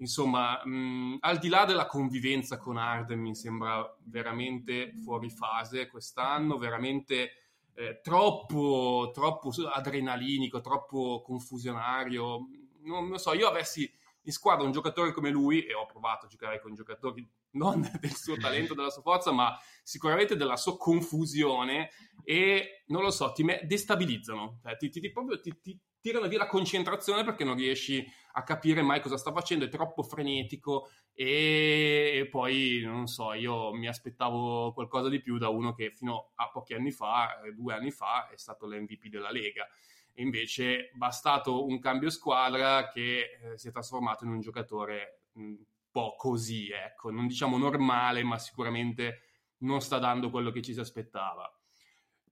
insomma, 0.01 0.62
mh, 0.65 1.17
al 1.22 1.38
di 1.38 1.48
là 1.48 1.65
della 1.65 1.86
convivenza 1.86 2.58
con 2.58 2.77
Arden, 2.77 3.20
mi 3.20 3.36
sembra 3.36 3.96
veramente 4.03 4.91
fuori 5.03 5.29
fase 5.29 5.88
quest'anno, 5.88 6.58
veramente 6.58 7.31
eh, 7.74 8.01
troppo, 8.01 9.12
troppo 9.13 9.51
adrenalinico, 9.72 10.60
troppo 10.60 11.22
confusionario. 11.22 12.48
Non 12.84 13.10
lo 13.10 13.17
so, 13.17 13.34
io 13.34 13.48
avessi 13.48 13.89
in 14.24 14.31
squadra 14.31 14.65
un 14.65 14.72
giocatore 14.72 15.13
come 15.13 15.29
lui, 15.29 15.65
e 15.65 15.74
ho 15.74 15.86
provato 15.86 16.25
a 16.25 16.29
giocare 16.29 16.60
con 16.60 16.74
giocatori 16.74 17.27
non 17.51 17.81
del 18.00 18.15
suo 18.15 18.38
talento, 18.38 18.74
della 18.74 18.89
sua 18.89 19.01
forza, 19.01 19.31
ma 19.31 19.58
sicuramente 19.84 20.36
della 20.36 20.58
sua 20.58 20.77
confusione, 20.77 21.89
e 22.24 22.84
non 22.88 23.03
lo 23.03 23.12
so, 23.12 23.31
ti 23.31 23.43
me- 23.43 23.62
destabilizzano, 23.65 24.60
cioè, 24.62 24.77
ti, 24.77 24.89
ti, 24.89 25.00
ti, 25.00 25.12
proprio, 25.12 25.39
ti, 25.39 25.79
tirano 26.01 26.27
via 26.27 26.39
la 26.39 26.48
concentrazione 26.48 27.24
perché 27.24 27.43
non 27.43 27.55
riesci 27.55 28.05
a 28.34 28.43
capire 28.43 28.81
mai 28.81 29.01
cosa 29.01 29.17
sta 29.17 29.31
facendo, 29.31 29.65
è 29.65 29.70
troppo 29.70 30.03
frenetico 30.03 30.89
e 31.13 32.27
poi 32.29 32.81
non 32.84 33.08
so, 33.08 33.34
io 33.34 33.74
mi 33.74 33.88
aspettavo 33.88 34.74
qualcosa 34.74 35.10
di 35.10 35.22
più 35.22 35.38
da 35.38 35.50
uno 35.50 35.74
che 35.74 35.91
fino 35.91 36.31
a 36.36 36.50
pochi 36.50 36.74
anni 36.74 36.91
fa, 36.91 37.41
eh, 37.41 37.53
due 37.53 37.74
anni 37.74 37.91
fa, 37.91 38.29
è 38.29 38.38
stato 38.38 38.65
l'MVP 38.65 39.08
della 39.08 39.31
Lega. 39.31 39.67
E 40.13 40.24
invece 40.24 40.91
bastato 40.93 41.65
un 41.65 41.79
cambio 41.79 42.10
squadra 42.10 42.89
che 42.89 43.39
eh, 43.41 43.58
si 43.58 43.70
è 43.70 43.72
trasformato 43.72 44.25
in 44.25 44.31
un 44.31 44.41
giocatore 44.41 45.22
un 45.34 45.58
po' 45.91 46.15
così, 46.17 46.70
ecco, 46.72 47.12
non 47.12 47.27
diciamo 47.27 47.58
normale, 47.58 48.24
ma 48.24 48.38
sicuramente 48.39 49.22
non 49.60 49.81
sta 49.81 50.00
dando 50.00 50.29
quello 50.29 50.51
che 50.51 50.62
ci 50.62 50.74
si 50.74 50.79
aspettava. 50.79 51.61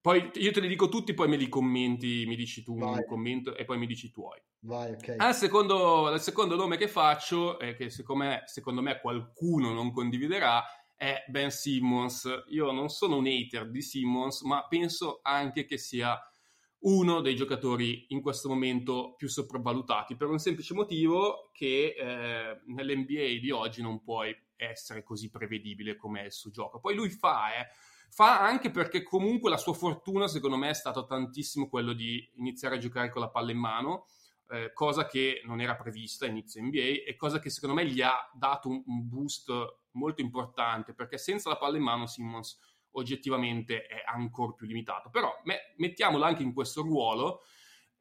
Poi 0.10 0.32
io 0.38 0.51
te 0.51 0.60
li 0.60 0.68
dico 0.68 0.89
tutti, 0.89 1.13
poi 1.13 1.28
me 1.28 1.38
li 1.38 1.48
commenti, 1.48 2.25
mi 2.25 2.36
dici 2.36 2.63
tu 2.63 2.75
Vai. 2.75 2.94
un 2.94 3.06
commento 3.06 3.56
e 3.56 3.63
poi 3.63 3.78
mi 3.78 3.86
dici 3.86 4.08
i 4.08 4.10
tuoi. 4.10 4.42
Vai, 4.62 4.94
ok. 4.94 5.13
Al 5.18 5.36
secondo, 5.36 6.08
al 6.08 6.20
secondo 6.20 6.56
nome 6.56 6.78
che 6.78 6.88
faccio, 6.88 7.60
e 7.60 7.75
che 7.75 7.92
secondo 7.92 8.24
me, 8.24 8.42
secondo 8.46 8.82
me 8.82 9.00
qualcuno 9.01 9.72
non 9.72 9.92
condividerà, 9.92 10.63
è 10.96 11.24
Ben 11.28 11.51
Simmons. 11.51 12.28
Io 12.48 12.72
non 12.72 12.89
sono 12.89 13.18
un 13.18 13.28
hater 13.28 13.70
di 13.70 13.84
Simmons, 13.84 14.42
ma 14.42 14.66
penso 14.68 15.20
anche 15.22 15.66
che 15.66 15.78
sia 15.78 16.20
uno 16.80 17.22
dei 17.22 17.36
giocatori 17.36 18.08
in 18.10 18.22
questo 18.22 18.50
momento 18.50 19.13
più 19.16 19.28
sopravvalutati 19.28 20.16
per 20.16 20.30
un 20.30 20.39
semplice 20.39 20.74
motivo 20.74 21.51
che 21.54 21.94
eh, 21.96 22.62
nell'NBA 22.66 23.39
di 23.39 23.51
oggi 23.51 23.84
non 23.84 24.01
puoi 24.01 24.36
essere 24.56 25.04
così 25.04 25.30
prevedibile 25.30 25.96
come 25.96 26.22
è 26.22 26.25
il 26.25 26.32
suo 26.32 26.50
gioco. 26.50 26.80
Poi 26.80 26.96
lui 26.96 27.10
fa, 27.10 27.60
eh, 27.60 27.68
Fa 28.10 28.42
anche 28.42 28.72
perché 28.72 29.04
comunque 29.04 29.50
la 29.50 29.58
sua 29.58 29.74
fortuna, 29.74 30.28
secondo 30.28 30.58
me, 30.58 30.70
è 30.70 30.74
stato 30.74 31.06
tantissimo 31.06 31.70
quello 31.70 31.94
di 31.94 32.30
iniziare 32.36 32.75
a 32.75 32.80
giocare 32.80 33.10
con 33.10 33.22
la 33.22 33.30
palla 33.30 33.51
in 33.51 33.60
mano, 33.60 34.08
eh, 34.50 34.74
cosa 34.74 35.06
che 35.06 35.42
non 35.46 35.62
era 35.62 35.75
prevista 35.75 36.25
inizio 36.25 36.62
NBA 36.62 37.04
e 37.06 37.16
cosa 37.16 37.39
che 37.39 37.50
secondo 37.50 37.75
me 37.75 37.86
gli 37.86 38.01
ha 38.01 38.16
dato 38.34 38.70
un, 38.70 38.82
un 38.86 39.08
boost 39.08 39.51
molto 39.92 40.22
importante, 40.22 40.94
perché 40.94 41.18
senza 41.18 41.50
la 41.50 41.58
palla 41.58 41.78
in 41.78 41.84
mano 41.84 42.08
Simmons 42.08 42.60
oggettivamente 42.92 43.86
è 43.86 44.04
ancora 44.06 44.54
più 44.54 44.66
limitato. 44.66 45.10
Però 45.10 45.32
me, 45.44 45.74
mettiamolo 45.78 46.24
anche 46.24 46.44
in 46.44 46.54
questo 46.54 46.82
ruolo 46.82 47.42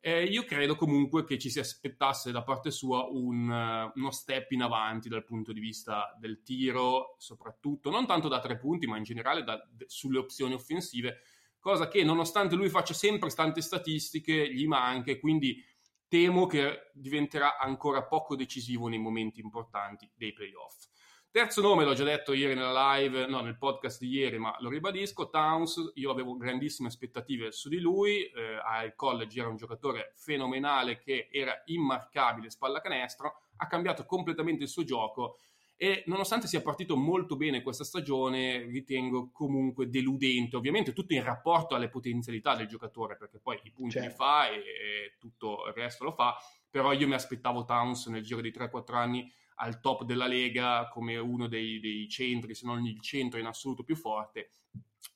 eh, 0.09 0.25
io 0.25 0.45
credo 0.45 0.75
comunque 0.75 1.25
che 1.25 1.38
ci 1.38 1.50
si 1.50 1.59
aspettasse 1.59 2.33
da 2.33 2.43
parte 2.43 2.71
sua 2.71 3.07
un, 3.11 3.50
uh, 3.50 3.99
uno 3.99 4.11
step 4.11 4.53
in 4.53 4.62
avanti 4.62 5.11
dal 5.11 5.25
punto 5.25 5.53
di 5.53 5.61
vista 5.61 6.17
del 6.19 6.43
tiro, 6.43 7.15
soprattutto 7.19 7.91
non 7.91 8.07
tanto 8.07 8.27
da 8.29 8.41
tre 8.41 8.57
punti, 8.57 8.87
ma 8.87 8.97
in 8.97 9.03
generale 9.03 9.45
da, 9.45 9.61
sulle 9.87 10.19
opzioni 10.19 10.55
offensive, 10.55 11.21
cosa 11.59 11.88
che 11.88 12.03
nonostante 12.05 12.55
lui 12.55 12.71
faccia 12.71 12.95
sempre 12.95 13.29
tante 13.31 13.61
statistiche, 13.61 14.50
gli 14.50 14.67
manca 14.67 15.11
e 15.11 15.19
quindi 15.19 15.62
temo 16.09 16.47
che 16.47 16.91
diventerà 16.95 17.59
ancora 17.59 18.03
poco 18.03 18.35
decisivo 18.35 18.88
nei 18.88 18.99
momenti 18.99 19.41
importanti 19.41 20.11
dei 20.15 20.33
playoff. 20.33 20.87
Terzo 21.31 21.61
nome, 21.61 21.85
l'ho 21.85 21.93
già 21.93 22.05
detto 22.05 22.33
ieri 22.33 22.55
nella 22.55 22.97
live, 22.97 23.27
no, 23.27 23.43
nel 23.43 23.59
podcast 23.59 24.01
di 24.01 24.09
ieri, 24.09 24.39
ma 24.39 24.57
lo 24.61 24.71
ribadisco, 24.71 25.29
Towns, 25.29 25.93
io 25.97 26.11
avevo 26.11 26.39
grandissime 26.39 26.89
aspettative 26.89 27.53
su 27.53 27.69
di 27.69 27.79
lui, 27.81 28.23
eh, 28.25 28.59
al 28.65 28.95
college 28.95 29.39
era 29.39 29.51
un 29.51 29.57
giocatore 29.57 30.15
fenomenale 30.17 30.99
che 30.99 31.29
era 31.31 31.53
immarcabile 31.67 32.49
spalla 32.49 32.81
canestro, 32.81 33.43
ha 33.57 33.67
cambiato 33.67 34.07
completamente 34.07 34.63
il 34.65 34.71
suo 34.71 34.85
gioco 34.85 35.37
e 35.77 36.03
nonostante 36.07 36.47
sia 36.47 36.63
partito 36.63 36.97
molto 36.97 37.37
bene 37.37 37.63
questa 37.63 37.85
stagione, 37.85 38.65
ritengo 38.65 39.31
comunque 39.31 39.91
deludente, 39.91 40.57
ovviamente 40.57 40.95
tutto 40.95 41.13
in 41.13 41.23
rapporto 41.23 41.75
alle 41.75 41.91
potenzialità 41.91 42.57
del 42.57 42.67
giocatore, 42.67 43.17
perché 43.17 43.39
poi 43.39 43.61
i 43.65 43.71
punti 43.71 43.93
certo. 43.93 44.09
li 44.09 44.15
fa 44.15 44.49
e, 44.49 44.57
e 44.57 45.17
tutto 45.21 45.67
il 45.67 45.75
resto 45.75 46.05
lo 46.05 46.13
fa, 46.13 46.37
però 46.71 46.93
io 46.93 47.07
mi 47.07 47.15
aspettavo 47.15 47.65
Towns 47.65 48.07
nel 48.07 48.23
giro 48.23 48.41
di 48.41 48.51
3-4 48.51 48.95
anni 48.95 49.31
al 49.59 49.81
top 49.81 50.05
della 50.05 50.27
Lega 50.27 50.88
come 50.88 51.17
uno 51.17 51.47
dei, 51.47 51.81
dei 51.81 52.09
centri, 52.09 52.55
se 52.55 52.67
non 52.67 52.85
il 52.85 53.00
centro 53.00 53.38
in 53.38 53.47
assoluto 53.47 53.83
più 53.83 53.97
forte. 53.97 54.50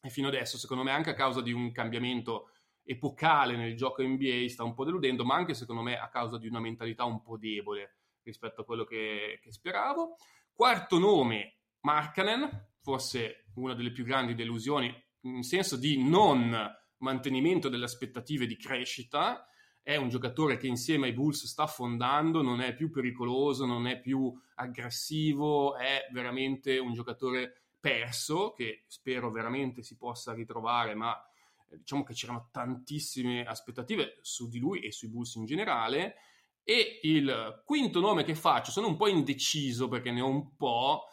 E 0.00 0.10
fino 0.10 0.28
adesso, 0.28 0.58
secondo 0.58 0.82
me, 0.82 0.90
anche 0.90 1.10
a 1.10 1.14
causa 1.14 1.40
di 1.40 1.52
un 1.52 1.70
cambiamento 1.72 2.50
epocale 2.84 3.56
nel 3.56 3.76
gioco 3.76 4.02
NBA, 4.02 4.48
sta 4.48 4.64
un 4.64 4.74
po' 4.74 4.84
deludendo, 4.84 5.24
ma 5.24 5.36
anche 5.36 5.54
secondo 5.54 5.82
me 5.82 5.98
a 5.98 6.08
causa 6.08 6.38
di 6.38 6.48
una 6.48 6.60
mentalità 6.60 7.04
un 7.04 7.22
po' 7.22 7.38
debole 7.38 7.96
rispetto 8.22 8.62
a 8.62 8.64
quello 8.64 8.84
che, 8.84 9.38
che 9.42 9.52
speravo. 9.52 10.16
Quarto 10.52 10.98
nome, 10.98 11.58
Markkanen, 11.80 12.70
forse 12.80 13.46
una 13.54 13.74
delle 13.74 13.92
più 13.92 14.04
grandi 14.04 14.34
delusioni, 14.34 14.92
in 15.22 15.42
senso 15.44 15.76
di 15.76 16.02
non 16.02 16.52
mantenimento 16.98 17.68
delle 17.68 17.84
aspettative 17.84 18.46
di 18.46 18.56
crescita, 18.56 19.46
è 19.82 19.96
un 19.96 20.08
giocatore 20.08 20.56
che 20.56 20.68
insieme 20.68 21.06
ai 21.06 21.12
Bulls 21.12 21.46
sta 21.46 21.64
affondando, 21.64 22.40
non 22.40 22.60
è 22.60 22.74
più 22.74 22.90
pericoloso, 22.90 23.66
non 23.66 23.86
è 23.86 24.00
più 24.00 24.32
aggressivo, 24.54 25.76
è 25.76 26.06
veramente 26.12 26.78
un 26.78 26.92
giocatore 26.92 27.64
perso 27.80 28.52
che 28.52 28.84
spero 28.86 29.32
veramente 29.32 29.82
si 29.82 29.96
possa 29.96 30.32
ritrovare, 30.32 30.94
ma 30.94 31.20
eh, 31.68 31.78
diciamo 31.78 32.04
che 32.04 32.14
c'erano 32.14 32.48
tantissime 32.52 33.44
aspettative 33.44 34.18
su 34.22 34.48
di 34.48 34.60
lui 34.60 34.80
e 34.80 34.92
sui 34.92 35.08
Bulls 35.08 35.34
in 35.34 35.46
generale. 35.46 36.14
E 36.62 37.00
il 37.02 37.62
quinto 37.66 37.98
nome 37.98 38.22
che 38.22 38.36
faccio, 38.36 38.70
sono 38.70 38.86
un 38.86 38.96
po' 38.96 39.08
indeciso 39.08 39.88
perché 39.88 40.12
ne 40.12 40.20
ho 40.20 40.28
un 40.28 40.54
po', 40.54 41.08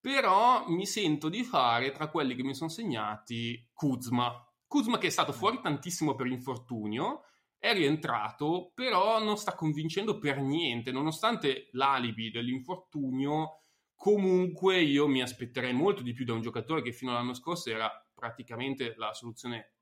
però 0.00 0.66
mi 0.68 0.86
sento 0.86 1.28
di 1.28 1.44
fare 1.44 1.92
tra 1.92 2.08
quelli 2.08 2.34
che 2.34 2.42
mi 2.42 2.54
sono 2.54 2.70
segnati 2.70 3.68
Kuzma. 3.74 4.32
Kuzma 4.66 4.96
che 4.96 5.08
è 5.08 5.10
stato 5.10 5.32
fuori 5.32 5.60
tantissimo 5.60 6.14
per 6.14 6.26
infortunio, 6.26 7.24
è 7.58 7.72
rientrato, 7.72 8.70
però 8.74 9.22
non 9.22 9.36
sta 9.36 9.54
convincendo 9.54 10.18
per 10.18 10.40
niente, 10.40 10.92
nonostante 10.92 11.68
l'alibi 11.72 12.30
dell'infortunio, 12.30 13.62
comunque 13.94 14.80
io 14.80 15.08
mi 15.08 15.20
aspetterei 15.22 15.72
molto 15.72 16.02
di 16.02 16.12
più 16.12 16.24
da 16.24 16.34
un 16.34 16.40
giocatore 16.40 16.82
che 16.82 16.92
fino 16.92 17.10
all'anno 17.10 17.34
scorso 17.34 17.70
era 17.70 17.90
praticamente 18.14 18.94
la 18.96 19.12
soluzione, 19.12 19.72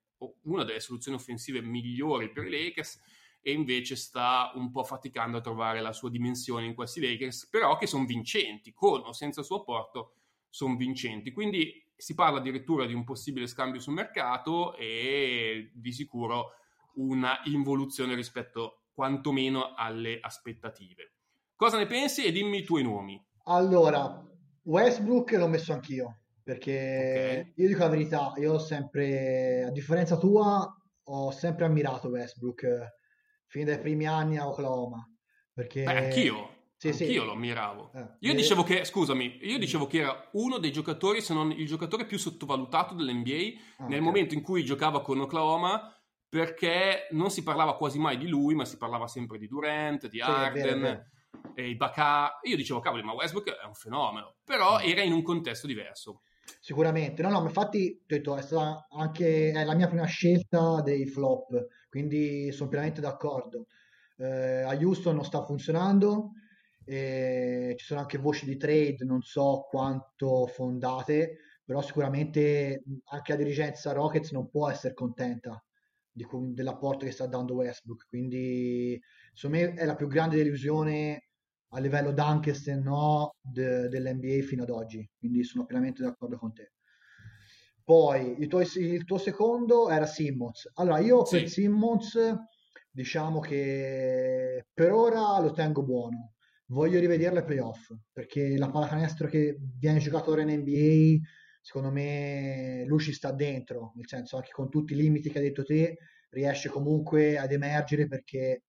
una 0.45 0.65
delle 0.65 0.81
soluzioni 0.81 1.19
offensive 1.19 1.61
migliori 1.61 2.31
per 2.31 2.47
i 2.47 2.51
Lakers 2.51 2.99
e 3.43 3.53
invece 3.53 3.95
sta 3.95 4.51
un 4.55 4.71
po' 4.71 4.83
faticando 4.83 5.37
a 5.37 5.43
trovare 5.43 5.81
la 5.81 5.93
sua 5.93 6.11
dimensione 6.11 6.67
in 6.67 6.75
questi 6.75 7.01
Lakers, 7.01 7.49
però 7.49 7.77
che 7.77 7.87
sono 7.87 8.07
vincenti, 8.07 8.73
con 8.73 9.03
o 9.03 9.13
senza 9.13 9.41
il 9.41 9.47
suo 9.47 9.61
apporto 9.61 10.15
sono 10.49 10.77
vincenti. 10.77 11.31
Quindi 11.31 11.85
si 11.95 12.15
parla 12.15 12.39
addirittura 12.39 12.87
di 12.87 12.95
un 12.95 13.05
possibile 13.05 13.47
scambio 13.47 13.81
sul 13.81 13.93
mercato 13.93 14.75
e 14.77 15.71
di 15.75 15.93
sicuro 15.93 16.53
una 16.97 17.41
involuzione 17.45 18.15
rispetto 18.15 18.83
quantomeno 18.93 19.75
alle 19.75 20.19
aspettative. 20.21 21.13
Cosa 21.55 21.79
ne 21.79 21.87
pensi 21.87 22.25
e 22.25 22.33
dimmi 22.33 22.59
i 22.59 22.65
tuoi 22.65 22.83
nomi. 22.83 23.23
Allora, 23.45 24.25
Westbrook 24.63 25.33
l'ho 25.33 25.49
messo 25.49 25.73
anch'io, 25.73 26.21
perché 26.43 26.73
okay. 26.73 27.53
io 27.57 27.69
dico 27.69 27.81
la 27.81 27.89
verità, 27.89 28.33
io 28.37 28.55
ho 28.55 28.59
sempre, 28.59 29.65
a 29.65 29.71
differenza 29.71 30.17
tua, 30.17 30.67
ho 31.05 31.31
sempre 31.31 31.65
ammirato 31.67 32.09
Westbrook 32.09 32.67
fin 33.47 33.65
dai 33.65 33.79
primi 33.79 34.07
anni 34.07 34.39
a 34.39 34.49
Oklahoma. 34.49 35.09
Perché... 35.53 35.85
Beh, 35.85 36.07
anch'io. 36.07 36.55
Sì, 36.79 36.89
anch'io 36.89 37.21
sì. 37.23 37.27
lo 37.27 37.33
ammiravo. 37.33 37.91
Eh, 37.95 38.07
io 38.21 38.33
eh. 38.33 38.35
dicevo 38.35 38.63
che, 38.63 38.85
scusami, 38.85 39.39
io 39.43 39.59
dicevo 39.59 39.87
che 39.87 40.01
era 40.01 40.29
uno 40.33 40.59
dei 40.59 40.73
giocatori, 40.73 41.23
se 41.23 41.33
non 41.33 41.51
il 41.53 41.67
giocatore 41.67 42.05
più 42.05 42.19
sottovalutato 42.19 42.95
dell'NBA 42.95 43.33
ah, 43.79 43.85
nel 43.85 43.93
okay. 43.93 44.01
momento 44.01 44.35
in 44.35 44.43
cui 44.43 44.65
giocava 44.65 45.01
con 45.01 45.21
Oklahoma 45.21 45.96
perché 46.37 47.09
non 47.13 47.31
si 47.31 47.43
parlava 47.43 47.77
quasi 47.77 47.99
mai 47.99 48.19
di 48.19 48.29
lui, 48.29 48.55
ma 48.55 48.67
si 48.67 48.77
parlava 48.77 49.07
sempre 49.07 49.39
di 49.39 49.47
Durant, 49.47 50.07
di 50.07 50.21
Arden, 50.21 50.81
vero, 50.81 51.05
e 51.55 51.71
Ibaka. 51.71 52.41
Io 52.43 52.57
dicevo, 52.57 52.81
cavoli, 52.81 53.03
ma 53.03 53.15
Westbrook 53.15 53.49
è 53.49 53.65
un 53.65 53.73
fenomeno, 53.73 54.35
però 54.45 54.79
era 54.81 55.01
in 55.01 55.13
un 55.13 55.23
contesto 55.23 55.67
diverso. 55.67 56.21
Sicuramente, 56.61 57.23
no, 57.23 57.31
no, 57.31 57.41
ma 57.41 57.47
infatti, 57.47 58.03
detto, 58.05 58.37
è 58.37 58.43
stata 58.43 58.87
anche 58.91 59.51
è 59.51 59.65
la 59.65 59.75
mia 59.75 59.89
prima 59.89 60.05
scelta 60.05 60.83
dei 60.83 61.07
flop, 61.07 61.69
quindi 61.89 62.53
sono 62.53 62.69
pienamente 62.69 63.01
d'accordo. 63.01 63.69
Eh, 64.19 64.61
a 64.61 64.75
Houston 64.75 65.15
non 65.15 65.25
sta 65.25 65.43
funzionando, 65.43 66.33
ci 66.85 67.85
sono 67.85 68.01
anche 68.01 68.19
voci 68.19 68.45
di 68.45 68.59
trade, 68.59 69.07
non 69.07 69.23
so 69.23 69.67
quanto 69.71 70.47
fondate, 70.49 71.39
però 71.65 71.81
sicuramente 71.81 72.83
anche 73.07 73.33
la 73.33 73.39
dirigenza 73.39 73.93
Rockets 73.93 74.33
non 74.33 74.51
può 74.51 74.69
essere 74.69 74.93
contenta 74.93 75.59
di, 76.17 76.27
dell'apporto 76.55 77.05
che 77.05 77.13
sta 77.13 77.27
dando 77.27 77.55
Westbrook, 77.55 78.07
quindi 78.09 78.99
secondo 79.35 79.65
me 79.65 79.75
è 79.75 79.85
la 79.85 79.95
più 79.95 80.07
grande 80.07 80.37
delusione 80.37 81.29
a 81.71 81.79
livello 81.81 82.13
d'anche 82.13 82.55
no 82.83 83.35
de, 83.41 83.89
dell'NBA 83.89 84.43
fino 84.47 84.63
ad 84.63 84.71
oggi, 84.71 85.07
quindi 85.19 85.45
sono 85.45 85.67
pienamente 85.67 86.03
d'accordo 86.03 86.39
con 86.39 86.55
te. 86.55 86.73
Poi 87.85 88.37
il 88.39 88.49
tuo, 88.49 88.61
il 88.61 89.05
tuo 89.05 89.19
secondo 89.19 89.91
era 89.91 90.07
Simmons. 90.07 90.71
Allora, 90.75 90.99
io 90.99 91.25
sì. 91.25 91.39
per 91.39 91.49
Simmons 91.49 92.19
diciamo 92.91 93.39
che 93.41 94.67
per 94.73 94.93
ora 94.93 95.39
lo 95.41 95.53
tengo 95.53 95.85
buono. 95.85 96.33
Voglio 96.69 96.99
rivederlo 96.99 97.39
ai 97.39 97.45
playoff 97.45 97.93
perché 98.11 98.57
la 98.57 98.71
pallacanestro 98.71 99.29
che 99.29 99.57
viene 99.79 100.01
giocato 100.01 100.33
ora 100.33 100.43
in 100.43 100.61
NBA, 100.61 101.21
secondo 101.67 101.91
me 101.91 102.85
lui 102.87 103.01
ci 103.01 103.13
sta 103.13 103.33
dentro, 103.33 103.91
nel 103.97 104.07
senso 104.07 104.37
anche 104.37 104.53
con 104.53 104.71
tutti 104.71 104.93
i 104.93 104.97
limiti 104.97 105.31
che 105.31 105.39
hai 105.39 105.45
detto 105.47 105.65
te, 105.65 105.99
riesce 106.29 106.69
comunque 106.69 107.37
ad 107.39 107.51
emergere 107.51 108.07
perché 108.07 108.63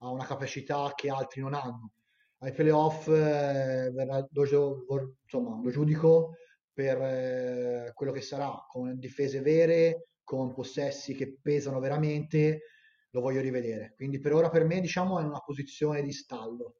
ha 0.00 0.10
una 0.10 0.26
capacità 0.26 0.92
che 0.94 1.08
altri 1.08 1.40
non 1.40 1.54
hanno. 1.54 1.92
Ai 2.40 2.52
playoff 2.52 3.08
eh, 3.08 3.90
lo, 3.90 5.16
insomma, 5.22 5.58
lo 5.62 5.70
giudico 5.70 6.34
per 6.70 7.00
eh, 7.00 7.92
quello 7.94 8.12
che 8.12 8.20
sarà, 8.20 8.54
con 8.68 8.98
difese 8.98 9.40
vere, 9.40 10.08
con 10.22 10.52
possessi 10.52 11.14
che 11.14 11.38
pesano 11.40 11.80
veramente, 11.80 12.60
lo 13.08 13.22
voglio 13.22 13.40
rivedere. 13.40 13.94
Quindi 13.96 14.20
per 14.20 14.34
ora 14.34 14.50
per 14.50 14.64
me 14.64 14.80
diciamo 14.80 15.18
è 15.18 15.24
una 15.24 15.40
posizione 15.40 16.02
di 16.02 16.12
stallo. 16.12 16.74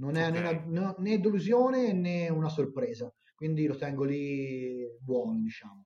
Non 0.00 0.16
è 0.16 0.28
okay. 0.28 0.62
né, 0.66 0.94
né 0.98 1.20
delusione 1.20 1.94
né 1.94 2.28
una 2.28 2.50
sorpresa, 2.50 3.10
quindi 3.38 3.68
lo 3.68 3.76
tengo 3.76 4.02
lì 4.02 4.84
buono, 5.00 5.38
diciamo. 5.38 5.84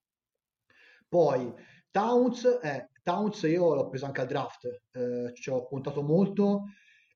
Poi 1.06 1.52
Towns, 1.90 2.58
eh, 2.62 2.88
Towns 3.02 3.42
io 3.42 3.74
l'ho 3.74 3.88
preso 3.90 4.06
anche 4.06 4.22
al 4.22 4.26
draft, 4.26 4.64
eh, 4.92 5.34
ci 5.34 5.50
ho 5.50 5.66
puntato 5.66 6.02
molto 6.02 6.62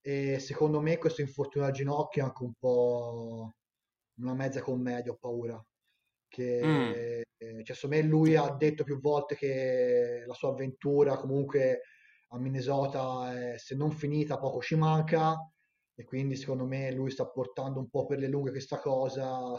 e 0.03 0.39
secondo 0.39 0.83
me 0.83 0.99
questo 0.99 1.23
infortunio 1.23 1.67
al 1.67 1.73
ginocchio 1.73 2.23
è 2.23 2.27
anche 2.27 2.43
un 2.45 2.53
po' 2.59 3.55
una 4.19 4.35
mezza 4.35 4.61
commedia, 4.61 5.13
ho 5.13 5.17
paura. 5.19 5.59
Che, 6.29 6.63
mm. 6.63 7.63
cioè, 7.63 7.75
secondo 7.75 7.97
me 7.97 8.03
lui 8.03 8.37
ha 8.37 8.51
detto 8.51 8.85
più 8.85 9.01
volte 9.01 9.37
che 9.37 10.23
la 10.27 10.35
sua 10.35 10.51
avventura 10.51 11.17
comunque 11.17 11.81
a 12.29 12.39
Minnesota 12.39 13.33
è, 13.55 13.57
se 13.57 13.75
non 13.75 13.91
finita 13.91 14.37
poco 14.37 14.61
ci 14.61 14.75
manca 14.75 15.35
e 15.95 16.05
quindi 16.05 16.37
secondo 16.37 16.67
me 16.67 16.93
lui 16.93 17.11
sta 17.11 17.27
portando 17.27 17.79
un 17.79 17.89
po' 17.89 18.05
per 18.05 18.19
le 18.19 18.29
lunghe 18.29 18.51
questa 18.51 18.79
cosa, 18.79 19.57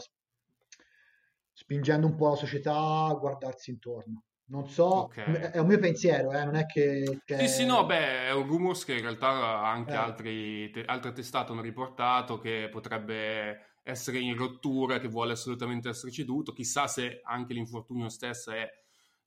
spingendo 1.58 2.06
un 2.06 2.14
po' 2.14 2.28
la 2.28 2.36
società 2.36 3.06
a 3.06 3.14
guardarsi 3.14 3.70
intorno. 3.70 4.22
Non 4.50 4.68
so, 4.68 5.02
okay. 5.02 5.50
è 5.50 5.58
un 5.58 5.66
mio 5.66 5.78
pensiero, 5.80 6.30
eh? 6.30 6.44
non 6.44 6.54
è 6.54 6.66
che, 6.66 7.20
che... 7.24 7.38
Sì, 7.40 7.48
sì, 7.48 7.66
no, 7.66 7.84
beh, 7.84 8.28
è 8.28 8.32
un 8.32 8.46
rumors 8.46 8.84
che 8.84 8.94
in 8.94 9.02
realtà 9.02 9.60
anche 9.60 9.92
eh. 9.92 9.96
altri, 9.96 10.70
te, 10.70 10.84
altre 10.84 11.12
testate 11.12 11.50
hanno 11.50 11.60
riportato 11.60 12.38
che 12.38 12.68
potrebbe 12.70 13.80
essere 13.82 14.20
in 14.20 14.36
rottura, 14.36 15.00
che 15.00 15.08
vuole 15.08 15.32
assolutamente 15.32 15.88
essere 15.88 16.12
ceduto. 16.12 16.52
Chissà 16.52 16.86
se 16.86 17.20
anche 17.24 17.54
l'infortunio 17.54 18.08
stesso 18.08 18.52
è... 18.52 18.70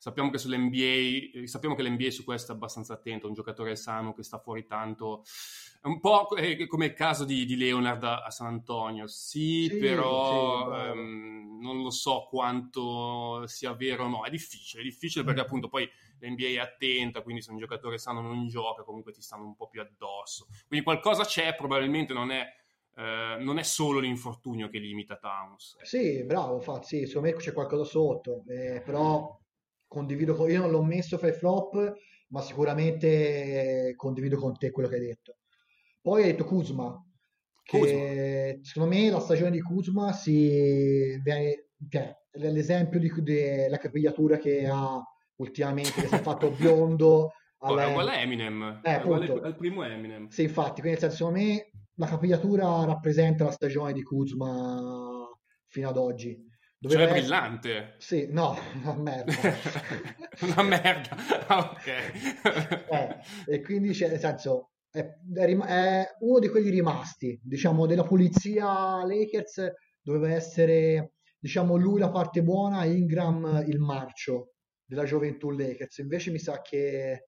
Sappiamo 0.01 0.31
che 0.31 0.39
sull'NBA, 0.39 1.45
sappiamo 1.45 1.75
che 1.75 1.83
l'NBA 1.83 2.09
su 2.09 2.23
questo 2.23 2.51
è 2.51 2.55
abbastanza 2.55 2.93
attento, 2.93 3.27
un 3.27 3.35
giocatore 3.35 3.75
sano 3.75 4.15
che 4.15 4.23
sta 4.23 4.39
fuori 4.39 4.65
tanto, 4.65 5.21
è 5.79 5.85
un 5.85 5.99
po' 5.99 6.25
come 6.67 6.85
il 6.87 6.93
caso 6.93 7.23
di, 7.23 7.45
di 7.45 7.55
Leonard 7.55 8.03
a, 8.03 8.31
San 8.31 8.47
Antonio, 8.47 9.05
sì, 9.05 9.67
sì 9.69 9.77
però... 9.77 10.73
Sì, 10.73 10.87
ehm, 10.87 11.59
non 11.61 11.83
lo 11.83 11.91
so 11.91 12.25
quanto 12.27 13.45
sia 13.45 13.73
vero 13.73 14.05
o 14.05 14.07
no, 14.07 14.25
è 14.25 14.31
difficile, 14.31 14.81
è 14.81 14.85
difficile 14.85 15.23
perché 15.23 15.41
mm. 15.41 15.43
appunto 15.43 15.67
poi 15.69 15.87
l'NBA 16.17 16.47
è 16.47 16.57
attenta, 16.57 17.21
quindi 17.21 17.43
se 17.43 17.51
un 17.51 17.59
giocatore 17.59 17.99
sano 17.99 18.21
non 18.21 18.47
gioca 18.47 18.81
comunque 18.81 19.11
ti 19.11 19.21
stanno 19.21 19.45
un 19.45 19.55
po' 19.55 19.67
più 19.67 19.81
addosso. 19.81 20.47
Quindi 20.65 20.83
qualcosa 20.83 21.25
c'è, 21.25 21.53
probabilmente 21.53 22.11
non 22.11 22.31
è, 22.31 22.43
eh, 22.95 23.35
non 23.39 23.59
è 23.59 23.63
solo 23.63 23.99
l'infortunio 23.99 24.67
che 24.67 24.79
limita 24.79 25.17
Towns. 25.17 25.77
Sì, 25.83 26.23
bravo, 26.23 26.55
infatti, 26.55 26.87
sì, 26.87 27.05
secondo 27.05 27.29
me 27.29 27.35
c'è 27.35 27.53
qualcosa 27.53 27.83
sotto, 27.83 28.43
eh, 28.47 28.81
però 28.83 29.39
condivido 29.91 30.35
con... 30.35 30.49
Io 30.49 30.61
non 30.61 30.71
l'ho 30.71 30.83
messo 30.83 31.17
fra 31.17 31.27
i 31.27 31.33
flop, 31.33 31.95
ma 32.29 32.41
sicuramente 32.41 33.93
condivido 33.97 34.37
con 34.37 34.57
te 34.57 34.71
quello 34.71 34.87
che 34.87 34.95
hai 34.95 35.01
detto. 35.01 35.35
Poi 35.99 36.21
hai 36.21 36.31
detto 36.31 36.45
Kuzma, 36.45 36.97
che 37.61 38.59
secondo 38.63 38.95
me 38.95 39.09
la 39.09 39.19
stagione 39.19 39.51
di 39.51 39.61
Kuzma 39.61 40.13
si 40.13 41.19
viene, 41.21 41.67
cioè, 41.89 42.15
l'esempio 42.31 42.99
di, 42.99 43.11
della 43.17 43.77
capigliatura 43.77 44.37
che 44.37 44.65
ha 44.65 44.97
ultimamente, 45.35 45.91
che 45.91 46.07
si 46.07 46.15
è 46.15 46.21
fatto 46.21 46.51
biondo. 46.57 47.33
Alla... 47.59 47.87
È 47.87 47.89
uguale 47.89 48.11
a 48.11 48.21
Eminem, 48.21 48.79
eh, 48.83 48.97
è 48.97 49.03
uguale 49.03 49.29
al 49.29 49.57
primo 49.57 49.83
Eminem. 49.83 50.29
Sì, 50.29 50.43
infatti, 50.43 50.79
quindi 50.79 50.91
nel 50.91 50.99
senso, 50.99 51.15
secondo 51.17 51.39
me 51.39 51.69
la 51.95 52.07
capigliatura 52.07 52.85
rappresenta 52.85 53.43
la 53.43 53.51
stagione 53.51 53.91
di 53.91 54.03
Kuzma 54.03 55.27
fino 55.67 55.89
ad 55.89 55.97
oggi. 55.97 56.49
Doveva 56.83 57.05
cioè, 57.05 57.19
brillante. 57.19 57.93
Sì, 57.99 58.27
no, 58.31 58.57
una 58.81 58.95
merda. 58.95 59.33
una 60.41 60.63
merda, 60.63 61.15
ok. 61.69 61.87
eh, 62.89 63.17
e 63.45 63.61
quindi, 63.61 63.93
cioè, 63.93 64.09
nel 64.09 64.17
senso, 64.17 64.71
è, 64.89 64.99
è, 65.35 66.07
uno 66.21 66.39
di 66.39 66.49
quelli 66.49 66.71
rimasti, 66.71 67.39
diciamo, 67.43 67.85
della 67.85 68.01
pulizia 68.01 69.05
Lakers 69.05 69.71
doveva 70.01 70.33
essere, 70.33 71.13
diciamo, 71.37 71.75
lui 71.75 71.99
la 71.99 72.09
parte 72.09 72.41
buona, 72.41 72.83
Ingram 72.85 73.63
il 73.67 73.77
marcio 73.77 74.53
della 74.83 75.03
gioventù 75.03 75.51
Lakers. 75.51 75.99
Invece 75.99 76.31
mi 76.31 76.39
sa 76.39 76.61
che 76.63 77.27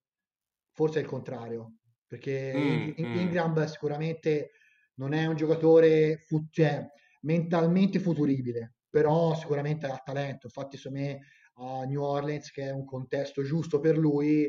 forse 0.71 0.97
è 0.97 1.03
il 1.03 1.07
contrario, 1.07 1.75
perché 2.07 2.53
mm, 2.55 3.05
mm. 3.05 3.17
Ingram 3.19 3.59
mm. 3.59 3.65
sicuramente 3.65 4.49
non 4.95 5.13
è 5.13 5.27
un 5.27 5.35
giocatore 5.35 6.17
fu- 6.25 6.47
cioè, 6.49 6.83
mentalmente 7.21 7.99
futuribile, 7.99 8.72
però 8.93 9.33
sicuramente 9.33 9.87
ha 9.87 9.97
talento. 9.97 10.45
Infatti, 10.45 10.77
secondo 10.77 10.99
me 10.99 11.19
a 11.55 11.83
New 11.85 11.99
Orleans, 11.99 12.51
che 12.51 12.65
è 12.65 12.69
un 12.69 12.85
contesto 12.85 13.41
giusto 13.41 13.79
per 13.79 13.97
lui, 13.97 14.47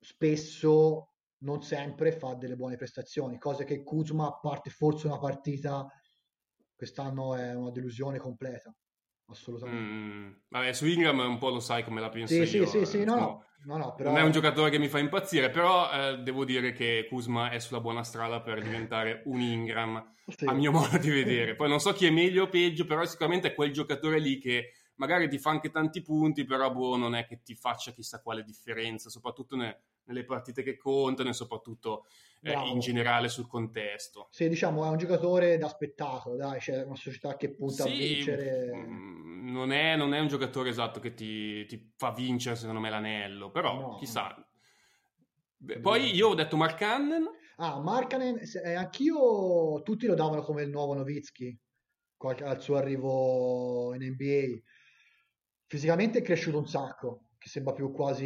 spesso 0.00 1.12
non 1.42 1.62
sempre 1.62 2.10
fa 2.10 2.34
delle 2.34 2.56
buone 2.56 2.74
prestazioni, 2.74 3.38
cose 3.38 3.62
che 3.62 3.84
Kuzma, 3.84 4.26
a 4.26 4.36
parte 4.40 4.70
forse 4.70 5.06
una 5.06 5.20
partita, 5.20 5.88
quest'anno 6.74 7.36
è 7.36 7.54
una 7.54 7.70
delusione 7.70 8.18
completa, 8.18 8.74
assolutamente. 9.32 9.80
Mm, 9.82 10.32
vabbè, 10.48 10.72
su 10.72 10.86
Ingram 10.86 11.18
un 11.18 11.38
po' 11.38 11.50
lo 11.50 11.60
sai 11.60 11.84
come 11.84 12.00
la 12.00 12.08
penso 12.08 12.32
sì, 12.32 12.56
io. 12.56 12.66
Sì, 12.66 12.78
sì, 12.78 12.86
sì, 12.86 13.04
no, 13.04 13.14
no. 13.14 13.44
no, 13.64 13.76
no, 13.76 13.94
però... 13.94 14.10
non 14.10 14.20
è 14.20 14.22
un 14.22 14.30
giocatore 14.30 14.70
che 14.70 14.78
mi 14.78 14.88
fa 14.88 14.98
impazzire, 14.98 15.50
però 15.50 15.90
eh, 15.90 16.18
devo 16.18 16.44
dire 16.44 16.72
che 16.72 17.06
Kuzma 17.08 17.50
è 17.50 17.58
sulla 17.58 17.80
buona 17.80 18.04
strada 18.04 18.40
per 18.40 18.62
diventare 18.62 19.22
un 19.26 19.40
Ingram, 19.40 20.14
sì. 20.26 20.46
a 20.46 20.52
mio 20.52 20.70
modo 20.70 20.96
di 20.98 21.10
vedere. 21.10 21.54
Poi 21.54 21.68
non 21.68 21.80
so 21.80 21.92
chi 21.92 22.06
è 22.06 22.10
meglio 22.10 22.44
o 22.44 22.48
peggio, 22.48 22.84
però 22.84 23.04
sicuramente 23.04 23.48
è 23.48 23.54
quel 23.54 23.72
giocatore 23.72 24.18
lì 24.18 24.38
che 24.38 24.72
magari 24.96 25.28
ti 25.28 25.38
fa 25.38 25.50
anche 25.50 25.70
tanti 25.70 26.02
punti, 26.02 26.44
però 26.44 26.70
boh, 26.70 26.96
non 26.96 27.14
è 27.14 27.26
che 27.26 27.42
ti 27.42 27.54
faccia 27.54 27.92
chissà 27.92 28.22
quale 28.22 28.44
differenza, 28.44 29.10
soprattutto 29.10 29.56
ne, 29.56 29.80
nelle 30.04 30.24
partite 30.24 30.62
che 30.62 30.76
contano 30.76 31.28
e 31.28 31.32
soprattutto 31.32 32.06
eh, 32.42 32.52
in 32.52 32.80
generale 32.80 33.28
sul 33.28 33.46
contesto. 33.46 34.28
Sì, 34.30 34.48
diciamo, 34.48 34.84
è 34.84 34.88
un 34.88 34.98
giocatore 34.98 35.58
da 35.58 35.68
spettacolo, 35.68 36.36
dai, 36.36 36.58
c'è 36.58 36.82
una 36.82 36.96
società 36.96 37.36
che 37.36 37.54
punta 37.54 37.84
sì, 37.84 37.90
a 37.90 37.94
vincere. 37.94 38.70
Mm, 38.74 39.52
non 39.52 39.72
è, 39.72 39.96
non 39.96 40.14
è, 40.14 40.18
un 40.18 40.28
giocatore 40.28 40.70
esatto 40.70 41.00
che 41.00 41.14
ti, 41.14 41.64
ti, 41.66 41.92
fa 41.96 42.12
vincere, 42.12 42.56
secondo 42.56 42.80
me, 42.80 42.90
l'anello, 42.90 43.50
però 43.50 43.80
no. 43.80 43.96
chissà. 43.96 44.34
Beh, 45.56 45.78
poi 45.78 46.14
io 46.14 46.28
ho 46.28 46.34
detto 46.34 46.56
Mark 46.56 46.76
Cannon. 46.76 47.28
Ah, 47.56 47.80
Markkanen, 47.80 48.40
eh, 48.64 48.74
anch'io 48.74 49.82
tutti 49.82 50.06
lo 50.06 50.14
davano 50.14 50.42
come 50.42 50.62
il 50.62 50.70
nuovo 50.70 50.94
Novitsky 50.94 51.56
al 52.44 52.60
suo 52.60 52.76
arrivo 52.76 53.94
in 53.94 54.02
NBA. 54.02 54.60
Fisicamente 55.66 56.18
è 56.18 56.22
cresciuto 56.22 56.58
un 56.58 56.66
sacco, 56.66 57.28
che 57.42 57.48
sembra 57.48 57.72
più 57.72 57.90
quasi 57.90 58.24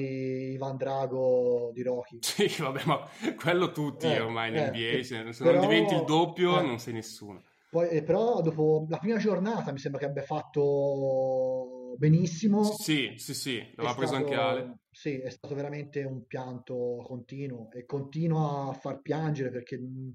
Ivan 0.53 0.77
Drago 0.77 1.71
di 1.73 1.83
Rocky. 1.83 2.19
Sì, 2.21 2.55
vabbè, 2.61 2.83
ma 2.85 3.09
quello 3.35 3.73
tutti 3.73 4.05
eh, 4.05 4.21
ormai 4.21 4.51
in 4.51 4.57
eh, 4.57 4.69
NBA, 4.69 5.03
se, 5.03 5.33
se 5.33 5.43
però, 5.43 5.59
non 5.59 5.69
diventi 5.69 5.95
il 5.95 6.05
doppio 6.05 6.61
eh, 6.61 6.63
non 6.63 6.79
sei 6.79 6.93
nessuno. 6.93 7.43
Poi, 7.71 7.89
eh, 7.89 8.03
però 8.03 8.43
dopo 8.43 8.85
la 8.91 8.99
prima 8.99 9.17
giornata 9.17 9.73
mi 9.73 9.79
sembra 9.79 10.01
che 10.01 10.07
abbia 10.07 10.23
fatto 10.23 11.95
benissimo. 11.97 12.63
Sì, 12.63 13.15
sì, 13.17 13.33
sì, 13.33 13.73
l'aveva 13.77 13.95
preso 13.95 14.17
anche 14.17 14.35
Ale. 14.35 14.81
Sì, 14.91 15.19
è 15.19 15.31
stato 15.31 15.55
veramente 15.55 16.05
un 16.05 16.27
pianto 16.27 17.03
continuo 17.07 17.71
e 17.71 17.87
continua 17.87 18.69
a 18.69 18.75
far 18.75 19.01
piangere 19.01 19.51
perché 19.51 19.79
mh, 19.79 20.15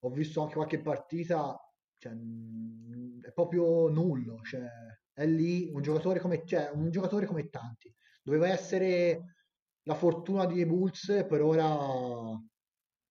ho 0.00 0.10
visto 0.10 0.42
anche 0.42 0.56
qualche 0.56 0.82
partita, 0.82 1.58
cioè, 1.96 2.12
mh, 2.12 3.20
è 3.22 3.32
proprio 3.32 3.88
nullo, 3.88 4.42
cioè, 4.42 4.66
è 5.14 5.24
lì 5.24 5.70
un 5.72 5.80
giocatore 5.80 6.20
come, 6.20 6.42
cioè, 6.44 6.70
un 6.74 6.90
giocatore 6.90 7.24
come 7.24 7.48
tanti. 7.48 7.90
Doveva 8.26 8.48
essere 8.48 9.36
la 9.84 9.94
fortuna 9.94 10.46
dei 10.46 10.66
Bulls, 10.66 11.24
per 11.28 11.42
ora 11.42 11.78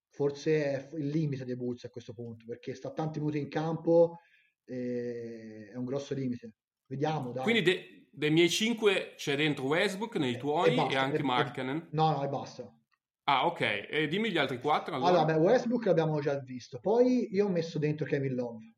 forse 0.10 0.64
è 0.66 0.90
il 0.98 1.08
limite 1.08 1.46
dei 1.46 1.56
Bulls 1.56 1.86
a 1.86 1.90
questo 1.90 2.12
punto, 2.12 2.44
perché 2.46 2.76
sta 2.76 2.92
tanti 2.92 3.20
minuti 3.20 3.38
in 3.40 3.48
campo 3.48 4.20
e 4.66 5.70
è 5.72 5.76
un 5.78 5.86
grosso 5.86 6.14
limite. 6.14 6.52
Vediamo, 6.86 7.32
dai. 7.32 7.44
Quindi 7.44 7.62
de- 7.62 8.08
dei 8.12 8.30
miei 8.30 8.50
cinque 8.50 9.14
c'è 9.16 9.38
dentro 9.38 9.68
Westbrook, 9.68 10.18
nei 10.18 10.38
tuoi 10.38 10.74
e, 10.74 10.76
basta, 10.76 10.94
e 10.94 10.98
anche 10.98 11.18
e, 11.20 11.24
Markkanen? 11.24 11.88
No, 11.92 12.12
no, 12.12 12.22
e 12.22 12.28
basta. 12.28 12.78
Ah, 13.24 13.46
ok. 13.46 13.88
E 13.90 14.08
dimmi 14.10 14.32
gli 14.32 14.38
altri 14.38 14.60
quattro. 14.60 14.96
Allora, 14.96 15.22
allora 15.22 15.26
beh, 15.34 15.40
Westbrook 15.40 15.86
l'abbiamo 15.86 16.20
già 16.20 16.38
visto. 16.40 16.80
Poi 16.82 17.30
io 17.34 17.46
ho 17.46 17.50
messo 17.50 17.80
dentro 17.80 18.06
Kevin 18.06 18.36
Love. 18.36 18.74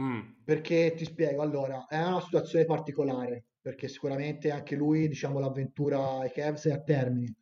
Mm. 0.00 0.44
Perché 0.44 0.94
ti 0.96 1.04
spiego, 1.04 1.42
allora, 1.42 1.86
è 1.88 2.00
una 2.00 2.20
situazione 2.20 2.64
particolare, 2.64 3.46
perché 3.60 3.88
sicuramente 3.88 4.50
anche 4.50 4.76
lui, 4.76 5.08
diciamo, 5.08 5.38
l'avventura 5.38 6.18
ai 6.18 6.30
Cavs 6.32 6.66
è 6.66 6.72
a 6.72 6.82
termine, 6.82 7.36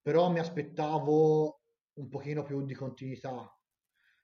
però 0.00 0.30
mi 0.30 0.38
aspettavo 0.38 1.60
un 1.94 2.08
pochino 2.08 2.42
più 2.42 2.64
di 2.64 2.74
continuità. 2.74 3.56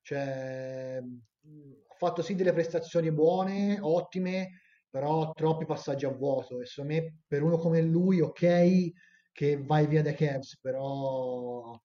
Cioè, 0.03 1.01
ha 1.03 1.95
fatto 1.97 2.23
sì 2.23 2.35
delle 2.35 2.53
prestazioni 2.53 3.13
buone, 3.13 3.79
ottime, 3.81 4.61
però 4.91 5.33
troppi 5.33 5.67
passaggi 5.67 6.07
a 6.07 6.11
vuoto 6.11 6.61
e 6.61 6.67
secondo 6.67 6.95
me 6.95 7.19
per 7.27 7.43
uno 7.43 7.59
come 7.59 7.81
lui, 7.83 8.21
ok, 8.21 8.91
che 9.33 9.63
vai 9.63 9.87
via 9.87 10.03
dai 10.03 10.15
Cavs, 10.15 10.59
però 10.61 11.79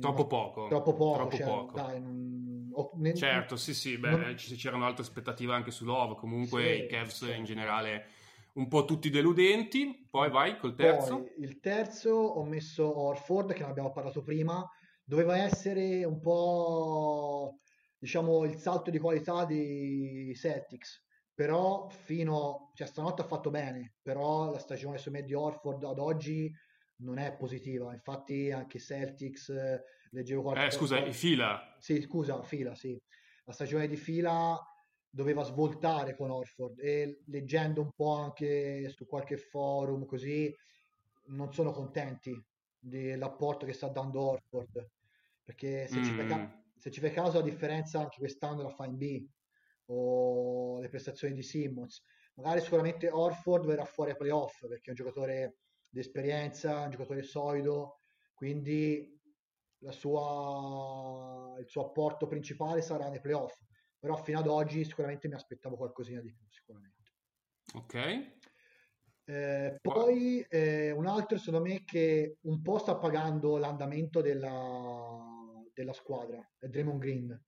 Troppo 0.00 0.26
poco. 0.26 0.68
Troppo 0.68 0.94
poco. 0.94 1.16
Troppo 1.16 1.36
cioè, 1.36 1.46
poco. 1.46 1.76
Dai, 1.76 2.00
non, 2.00 2.70
ne, 2.94 3.14
certo, 3.14 3.56
sì, 3.56 3.74
sì, 3.74 3.98
beh, 3.98 4.10
non... 4.10 4.34
c'erano 4.34 4.84
altre 4.84 5.02
aspettative 5.02 5.52
anche 5.52 5.70
su 5.70 5.84
Love, 5.84 6.16
comunque 6.16 6.62
sì, 6.62 6.84
i 6.84 6.86
Cavs 6.86 7.24
sì. 7.24 7.36
in 7.36 7.44
generale 7.44 8.06
un 8.54 8.68
po' 8.68 8.84
tutti 8.84 9.10
deludenti, 9.10 10.06
poi 10.10 10.30
vai 10.30 10.58
col 10.58 10.74
terzo. 10.74 11.18
Poi, 11.18 11.32
il 11.38 11.58
terzo 11.60 12.10
ho 12.10 12.44
messo 12.44 13.00
Orford, 13.00 13.52
che 13.52 13.62
ne 13.62 13.70
abbiamo 13.70 13.90
parlato 13.90 14.22
prima, 14.22 14.68
doveva 15.02 15.36
essere 15.36 16.04
un 16.04 16.20
po', 16.20 17.58
diciamo, 17.98 18.44
il 18.44 18.56
salto 18.56 18.90
di 18.90 18.98
qualità 18.98 19.44
di 19.44 20.32
Celtics, 20.36 21.02
però 21.34 21.88
fino, 21.88 22.70
cioè 22.74 22.86
stanotte 22.86 23.22
ha 23.22 23.26
fatto 23.26 23.50
bene, 23.50 23.94
però 24.00 24.50
la 24.50 24.58
stagione 24.58 24.98
su 24.98 25.10
me 25.10 25.22
di 25.22 25.34
Orford 25.34 25.82
ad 25.82 25.98
oggi 25.98 26.52
non 26.96 27.18
è 27.18 27.34
positiva. 27.36 27.92
Infatti, 27.92 28.50
anche 28.50 28.78
Celtics 28.78 29.48
eh, 29.48 29.82
leggevo 30.10 30.42
qualche 30.42 30.66
Eh, 30.66 30.70
scusa, 30.70 30.98
i 31.04 31.12
fila. 31.12 31.76
Sì, 31.78 32.00
scusa, 32.02 32.42
fila, 32.42 32.74
sì. 32.74 33.00
La 33.44 33.52
stagione 33.52 33.88
di 33.88 33.96
fila 33.96 34.58
doveva 35.14 35.44
svoltare 35.44 36.16
con 36.16 36.30
Orford 36.30 36.80
e 36.80 37.22
leggendo 37.26 37.80
un 37.80 37.92
po' 37.92 38.14
anche 38.14 38.88
su 38.88 39.06
qualche 39.06 39.36
forum 39.36 40.04
così 40.06 40.52
non 41.26 41.52
sono 41.52 41.70
contenti 41.70 42.36
dell'apporto 42.76 43.64
che 43.64 43.72
sta 43.72 43.88
dando 43.88 44.20
Orford 44.20 44.90
perché 45.44 45.86
se, 45.86 46.00
mm. 46.00 46.02
ci, 46.02 46.10
fai 46.10 46.26
ca- 46.26 46.62
se 46.76 46.90
ci 46.90 47.00
fai 47.00 47.12
caso 47.12 47.38
la 47.38 47.44
differenza 47.44 48.00
anche 48.00 48.18
quest'anno 48.18 48.62
la 48.62 48.70
fa 48.70 48.86
in 48.86 48.96
B 48.96 49.24
o 49.86 50.80
le 50.80 50.88
prestazioni 50.88 51.32
di 51.32 51.42
Simmons 51.42 52.02
magari 52.34 52.60
sicuramente 52.60 53.08
Orford 53.08 53.66
verrà 53.66 53.84
fuori 53.84 54.10
ai 54.10 54.16
playoff 54.16 54.66
perché 54.66 54.86
è 54.86 54.90
un 54.90 54.96
giocatore 54.96 55.58
di 55.94 56.00
esperienza, 56.00 56.80
un 56.80 56.90
giocatore 56.90 57.22
solido, 57.22 58.00
quindi 58.34 59.16
sua, 59.90 61.54
il 61.60 61.68
suo 61.68 61.86
apporto 61.86 62.26
principale 62.26 62.82
sarà 62.82 63.08
nei 63.08 63.20
playoff. 63.20 63.56
Però 63.98 64.16
fino 64.16 64.40
ad 64.40 64.48
oggi 64.48 64.84
sicuramente 64.84 65.28
mi 65.28 65.34
aspettavo 65.34 65.76
qualcosina 65.76 66.20
di 66.20 66.34
più, 66.34 66.44
sicuramente. 66.50 67.12
Ok. 67.74 68.32
Eh, 69.26 69.78
poi 69.80 70.44
eh, 70.48 70.90
un 70.90 71.06
altro 71.06 71.38
secondo 71.38 71.66
me 71.66 71.84
che 71.84 72.38
un 72.42 72.60
po' 72.60 72.78
sta 72.78 72.96
pagando 72.96 73.56
l'andamento 73.56 74.20
della, 74.20 75.18
della 75.72 75.94
squadra 75.94 76.46
è 76.58 76.66
Draymond 76.66 77.00
Green 77.00 77.44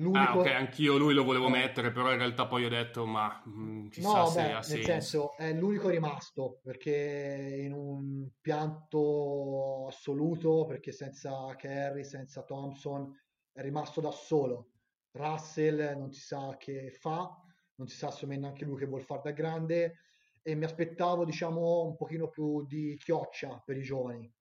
L'unico... 0.00 0.18
Ah, 0.18 0.38
ok, 0.38 0.46
anch'io 0.46 0.96
lui 0.96 1.12
lo 1.12 1.24
volevo 1.24 1.48
eh. 1.48 1.50
mettere, 1.50 1.92
però 1.92 2.10
in 2.10 2.18
realtà 2.18 2.46
poi 2.46 2.64
ho 2.64 2.70
detto, 2.70 3.04
ma 3.04 3.42
mh, 3.44 3.50
mm, 3.50 3.88
chissà 3.88 4.18
no, 4.20 4.26
se 4.26 4.40
beh, 4.42 4.50
ha 4.50 4.54
nel 4.54 4.64
senso. 4.64 4.86
senso, 4.86 5.36
è 5.36 5.52
l'unico 5.52 5.90
rimasto, 5.90 6.58
perché 6.62 7.60
in 7.60 7.72
un 7.74 8.28
pianto 8.40 9.86
assoluto, 9.88 10.64
perché 10.64 10.90
senza 10.90 11.54
Kerry, 11.54 12.02
senza 12.02 12.42
Thompson, 12.42 13.14
è 13.52 13.60
rimasto 13.60 14.00
da 14.00 14.10
solo. 14.10 14.70
Russell 15.12 15.98
non 15.98 16.10
si 16.12 16.20
sa 16.20 16.56
che 16.58 16.90
fa, 16.90 17.36
non 17.74 17.86
si 17.86 17.96
sa 17.96 18.10
se 18.10 18.24
neanche 18.24 18.64
lui 18.64 18.78
che 18.78 18.86
vuol 18.86 19.02
fare 19.02 19.20
da 19.24 19.30
grande, 19.32 19.98
e 20.42 20.54
mi 20.54 20.64
aspettavo, 20.64 21.26
diciamo, 21.26 21.82
un 21.84 21.96
pochino 21.96 22.28
più 22.28 22.64
di 22.64 22.96
chioccia 22.96 23.62
per 23.62 23.76
i 23.76 23.82
giovani. 23.82 24.32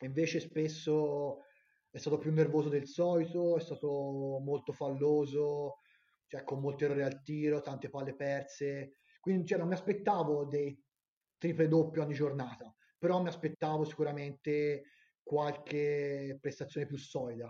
Invece 0.00 0.38
spesso 0.38 1.45
è 1.96 1.98
stato 1.98 2.18
più 2.18 2.30
nervoso 2.30 2.68
del 2.68 2.86
solito, 2.86 3.56
è 3.56 3.60
stato 3.60 4.38
molto 4.44 4.72
falloso, 4.72 5.78
cioè 6.26 6.44
con 6.44 6.60
molti 6.60 6.84
errori 6.84 7.02
al 7.02 7.22
tiro, 7.22 7.62
tante 7.62 7.88
palle 7.88 8.14
perse. 8.14 8.98
Quindi 9.18 9.46
cioè, 9.46 9.56
non 9.56 9.68
mi 9.68 9.72
aspettavo 9.72 10.44
dei 10.44 10.78
triple 11.38 11.68
doppio 11.68 12.02
ogni 12.02 12.12
giornata, 12.12 12.70
però 12.98 13.22
mi 13.22 13.28
aspettavo 13.28 13.84
sicuramente 13.84 14.90
qualche 15.22 16.36
prestazione 16.38 16.86
più 16.86 16.98
solida. 16.98 17.48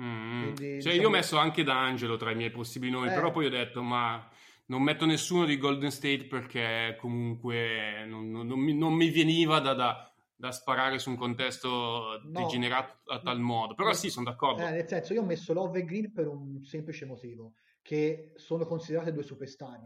Mm. 0.00 0.40
Quindi, 0.40 0.56
cioè, 0.56 0.74
diciamo... 0.74 1.00
io 1.00 1.06
ho 1.06 1.10
messo 1.10 1.36
anche 1.36 1.62
D'Angelo 1.62 2.16
tra 2.16 2.32
i 2.32 2.36
miei 2.36 2.50
possibili 2.50 2.90
nomi, 2.90 3.10
eh. 3.10 3.14
però 3.14 3.30
poi 3.30 3.46
ho 3.46 3.50
detto, 3.50 3.80
ma 3.80 4.28
non 4.66 4.82
metto 4.82 5.06
nessuno 5.06 5.44
di 5.44 5.56
Golden 5.56 5.92
State 5.92 6.24
perché 6.24 6.96
comunque 6.98 8.04
non, 8.06 8.28
non, 8.28 8.44
non, 8.44 8.58
mi, 8.58 8.74
non 8.74 8.92
mi, 8.92 9.08
veniva 9.10 9.60
da, 9.60 9.74
da, 9.74 10.11
da 10.34 10.50
sparare 10.50 10.98
su 10.98 11.10
un 11.10 11.16
contesto 11.16 12.20
no, 12.24 12.40
degenerato 12.40 13.10
a 13.10 13.20
tal 13.20 13.40
modo. 13.40 13.74
Però 13.74 13.92
sì, 13.92 14.10
sono 14.10 14.30
d'accordo. 14.30 14.66
Eh, 14.66 14.70
nel 14.70 14.88
senso, 14.88 15.12
io 15.12 15.22
ho 15.22 15.24
messo 15.26 15.52
Love 15.52 15.80
e 15.80 15.84
Green 15.84 16.12
per 16.12 16.28
un 16.28 16.64
semplice 16.64 17.04
motivo, 17.04 17.54
che 17.80 18.32
sono 18.36 18.66
considerate 18.66 19.12
due 19.12 19.22
superstar. 19.22 19.80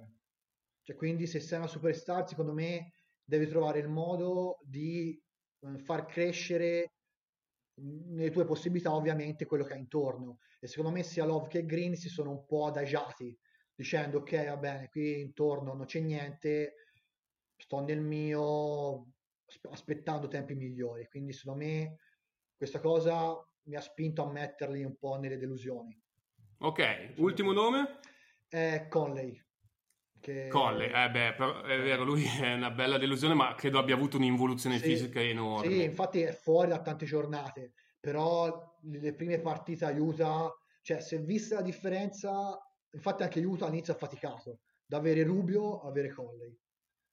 Cioè, 0.82 0.96
quindi 0.96 1.26
se 1.26 1.40
sei 1.40 1.58
una 1.58 1.66
superstar, 1.66 2.28
secondo 2.28 2.52
me 2.52 2.92
devi 3.24 3.46
trovare 3.46 3.80
il 3.80 3.88
modo 3.88 4.58
di 4.62 5.20
eh, 5.60 5.78
far 5.78 6.06
crescere 6.06 6.92
nelle 7.78 8.30
tue 8.30 8.44
possibilità 8.44 8.94
ovviamente 8.94 9.44
quello 9.44 9.64
che 9.64 9.74
hai 9.74 9.80
intorno 9.80 10.38
e 10.60 10.66
secondo 10.66 10.90
me 10.90 11.02
sia 11.02 11.26
Love 11.26 11.48
che 11.48 11.66
Green 11.66 11.94
si 11.94 12.08
sono 12.08 12.30
un 12.30 12.46
po' 12.46 12.66
adagiati 12.66 13.36
dicendo 13.74 14.18
ok 14.18 14.46
va 14.46 14.56
bene 14.56 14.88
qui 14.88 15.20
intorno 15.20 15.74
non 15.74 15.84
c'è 15.84 16.00
niente 16.00 16.74
sto 17.54 17.80
nel 17.80 18.00
mio 18.00 19.15
aspettando 19.70 20.28
tempi 20.28 20.54
migliori. 20.54 21.06
Quindi 21.08 21.32
secondo 21.32 21.64
me 21.64 21.96
questa 22.56 22.80
cosa 22.80 23.34
mi 23.64 23.76
ha 23.76 23.80
spinto 23.80 24.22
a 24.22 24.30
metterli 24.30 24.84
un 24.84 24.96
po' 24.96 25.16
nelle 25.18 25.38
delusioni. 25.38 26.00
Ok, 26.58 27.14
ultimo 27.16 27.52
nome? 27.52 27.98
È 28.48 28.86
Conley, 28.88 29.40
Che... 30.20 30.48
Colle, 30.48 30.86
eh 30.92 31.10
beh, 31.10 31.34
però 31.34 31.62
è 31.62 31.80
vero, 31.80 32.02
lui 32.04 32.24
è 32.24 32.54
una 32.54 32.70
bella 32.70 32.98
delusione, 32.98 33.34
ma 33.34 33.54
credo 33.54 33.78
abbia 33.78 33.94
avuto 33.94 34.16
un'involuzione 34.16 34.78
Sì, 34.78 34.82
fisica 34.84 35.20
enorme. 35.20 35.70
sì, 35.70 35.82
infatti 35.84 36.20
è 36.22 36.32
fuori 36.32 36.68
da 36.68 36.80
tante 36.82 37.04
giornate, 37.06 37.72
però 38.00 38.76
le 38.82 39.14
prime 39.14 39.40
partite 39.40 39.84
aiuta, 39.84 40.52
cioè 40.82 41.00
se 41.00 41.18
vista 41.18 41.56
la 41.56 41.62
differenza, 41.62 42.58
infatti 42.90 43.22
anche 43.22 43.38
aiuta 43.38 43.66
all'inizio 43.66 43.92
ha 43.92 43.96
faticato, 43.96 44.60
da 44.84 44.98
avere 44.98 45.22
Rubio 45.24 45.80
a 45.80 45.88
avere 45.88 46.10
Conley. 46.12 46.56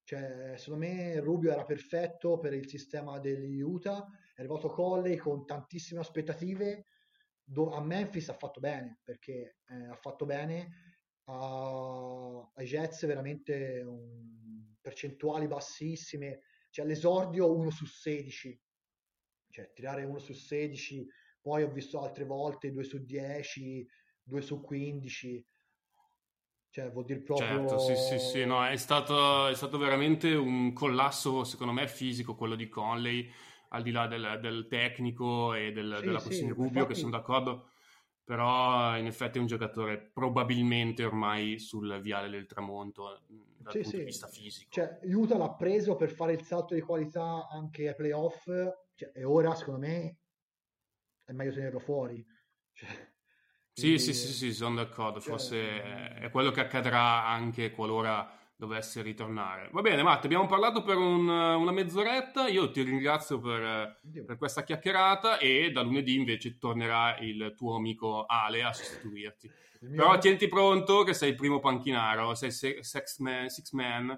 Cioè, 0.06 0.58
secondo 0.58 0.86
me 0.86 1.20
Rubio 1.20 1.52
era 1.52 1.64
perfetto 1.64 2.38
per 2.38 2.54
il 2.54 2.68
sistema 2.68 3.20
degli 3.20 3.62
Utah, 3.62 4.06
è 4.36 4.42
arrivato 4.42 4.70
Conley 4.70 5.16
con 5.16 5.46
tantissime 5.46 6.02
aspettative, 6.02 6.86
a 7.72 7.82
Memphis 7.82 8.30
ha 8.30 8.34
fatto 8.34 8.60
bene, 8.60 9.00
perché 9.04 9.58
eh, 9.68 9.88
ha 9.90 9.96
fatto 9.96 10.26
bene 10.26 10.70
a- 11.26 12.52
ai 12.54 12.66
Jets 12.66 13.06
veramente 13.06 13.82
un- 13.82 14.76
percentuali 14.82 15.48
bassissime, 15.48 16.42
cioè 16.70 16.86
l'esordio 16.86 17.56
1 17.56 17.70
su 17.70 17.86
16, 17.86 18.62
cioè 19.50 19.72
tirare 19.72 20.04
1 20.04 20.20
su 20.20 20.34
16, 20.34 21.08
poi 21.40 21.64
ho 21.64 21.72
visto 21.72 22.02
altre 22.02 22.26
volte 22.26 22.72
2 22.72 22.84
su 22.84 23.06
10, 23.06 23.88
2 24.22 24.42
su 24.42 24.60
15, 24.62 25.46
cioè 26.74 26.90
vuol 26.92 27.06
dire 27.06 27.20
proprio... 27.22 27.68
Certo, 27.68 27.78
sì, 27.78 27.96
sì, 27.96 28.18
sì, 28.18 28.46
no, 28.46 28.66
è 28.66 28.76
stato, 28.78 29.46
è 29.46 29.54
stato 29.54 29.78
veramente 29.78 30.34
un 30.34 30.74
collasso, 30.74 31.44
secondo 31.44 31.72
me, 31.72 31.88
fisico 31.88 32.34
quello 32.34 32.56
di 32.56 32.68
Conley, 32.68 33.30
al 33.70 33.84
di 33.84 33.92
là 33.92 34.08
del, 34.08 34.40
del 34.42 34.66
tecnico 34.68 35.54
e 35.54 35.72
del- 35.72 35.98
Sì, 36.00 36.06
della 36.06 36.18
sì, 36.18 36.24
questione 36.24 36.54
Rubio, 36.54 36.88
che 36.88 36.96
sono 36.96 37.12
d'accordo, 37.12 37.70
però 38.24 38.98
in 38.98 39.06
effetti 39.06 39.38
è 39.38 39.42
un 39.42 39.46
giocatore 39.46 40.00
probabilmente 40.00 41.04
ormai 41.06 41.60
sul 41.60 42.00
viale 42.02 42.28
del 42.30 42.48
tramonto 42.48 43.22
dal 43.28 43.74
Sì, 43.74 43.84
punto 43.84 43.90
sì. 43.92 43.98
di 43.98 44.04
vista 44.06 44.28
fisico. 44.28 44.70
Cioè, 44.72 45.00
Utah 45.04 45.38
l'ha 45.38 45.54
preso 45.54 45.96
per 45.96 46.10
fare 46.10 46.34
il 46.34 46.42
salto 46.42 46.74
di 46.74 46.82
qualità 46.82 47.48
anche 47.50 47.88
ai 47.88 47.96
playoff, 47.96 48.46
cioè, 48.96 49.12
e 49.14 49.24
ora 49.24 49.54
secondo 49.54 49.80
me 49.82 50.18
è 51.24 51.32
meglio 51.34 51.54
tenerlo 51.54 51.80
fuori. 51.80 52.26
Cioè, 52.72 53.13
quindi- 53.82 54.00
sì, 54.00 54.14
sì, 54.14 54.32
sì, 54.34 54.54
sono 54.54 54.76
d'accordo, 54.76 55.20
cioè, 55.20 55.30
forse 55.30 55.84
è 56.20 56.30
quello 56.32 56.52
che 56.52 56.62
accadrà 56.62 57.26
anche 57.26 57.72
qualora 57.72 58.38
dovesse 58.56 59.02
ritornare. 59.02 59.70
Va 59.74 59.82
bene, 59.82 60.04
Matt, 60.04 60.24
abbiamo 60.26 60.46
parlato 60.46 60.84
per 60.84 60.96
un- 60.96 61.28
una 61.28 61.72
mezz'oretta, 61.72 62.48
io 62.48 62.72
ti 62.72 62.82
ringrazio 62.84 63.40
per, 63.40 64.00
per 64.26 64.38
questa 64.38 64.64
chiacchierata 64.64 65.38
e 65.38 65.72
da 65.72 65.82
lunedì 65.82 66.16
invece 66.16 66.58
tornerà 66.58 67.18
il 67.18 67.54
tuo 67.58 67.76
amico 67.76 68.26
Ale 68.26 68.64
a 68.64 68.72
sostituirti. 68.72 69.52
mio- 69.82 69.96
Però 70.02 70.18
tienti 70.18 70.48
pronto 70.48 71.04
che 71.04 71.14
sei 71.14 71.32
il 71.32 71.36
primo 71.36 71.60
panchinaro, 71.60 72.36
sei 72.36 72.52
se- 72.52 72.80
man, 73.18 73.50
six 73.50 73.72
man. 73.74 74.18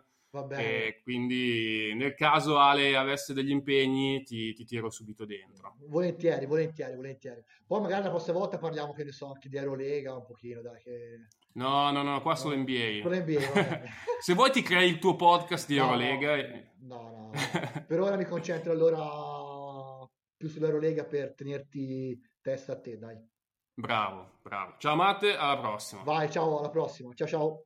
E 0.58 1.00
quindi 1.04 1.94
nel 1.96 2.14
caso 2.16 2.58
Ale 2.58 2.96
avesse 2.96 3.34
degli 3.34 3.52
impegni 3.52 4.24
ti, 4.24 4.54
ti 4.54 4.66
tiro 4.66 4.90
subito 4.90 5.26
dentro. 5.26 5.76
Volentieri, 5.88 6.46
volentieri, 6.46 6.96
volentieri. 6.96 7.44
Poi 7.66 7.82
magari 7.82 8.04
la 8.04 8.10
prossima 8.10 8.38
volta 8.40 8.58
parliamo, 8.58 8.94
che 8.94 9.04
ne 9.04 9.12
so, 9.12 9.28
anche 9.28 9.50
di 9.50 9.58
Eurolega 9.58 10.16
un 10.16 10.26
pochino, 10.26 10.62
dai, 10.62 10.82
che... 10.82 11.28
No, 11.54 11.90
no, 11.92 12.04
no, 12.04 12.22
qua 12.22 12.36
solo 12.36 12.56
NBA. 12.58 13.00
Con 13.02 13.12
l'NBA, 13.14 13.40
va 13.54 13.62
bene. 13.64 13.90
Se 14.20 14.34
vuoi 14.34 14.52
ti 14.52 14.62
crei 14.62 14.90
il 14.90 15.00
tuo 15.00 15.16
podcast 15.16 15.68
di 15.68 15.78
No, 15.78 15.84
Eurolega. 15.86 16.36
e- 16.36 16.72
No, 16.82 17.02
no, 17.02 17.32
no. 17.32 17.32
Per 17.88 18.00
ora 18.00 18.18
mi 18.18 18.26
concentro 18.26 18.72
allora 18.72 20.08
più 20.36 20.50
sull'Eurolega 20.50 21.06
per 21.06 21.34
tenerti 21.34 22.20
testa 22.42 22.74
a 22.74 22.80
te, 22.80 22.98
dai. 22.98 23.18
Bravo, 23.74 24.40
bravo. 24.42 24.76
Ciao 24.78 24.96
Matte, 24.96 25.36
alla 25.36 25.58
prossima. 25.58 26.04
Vai, 26.04 26.30
ciao, 26.30 26.60
alla 26.60 26.70
prossima. 26.70 27.14
Ciao, 27.14 27.28
ciao. 27.28 27.66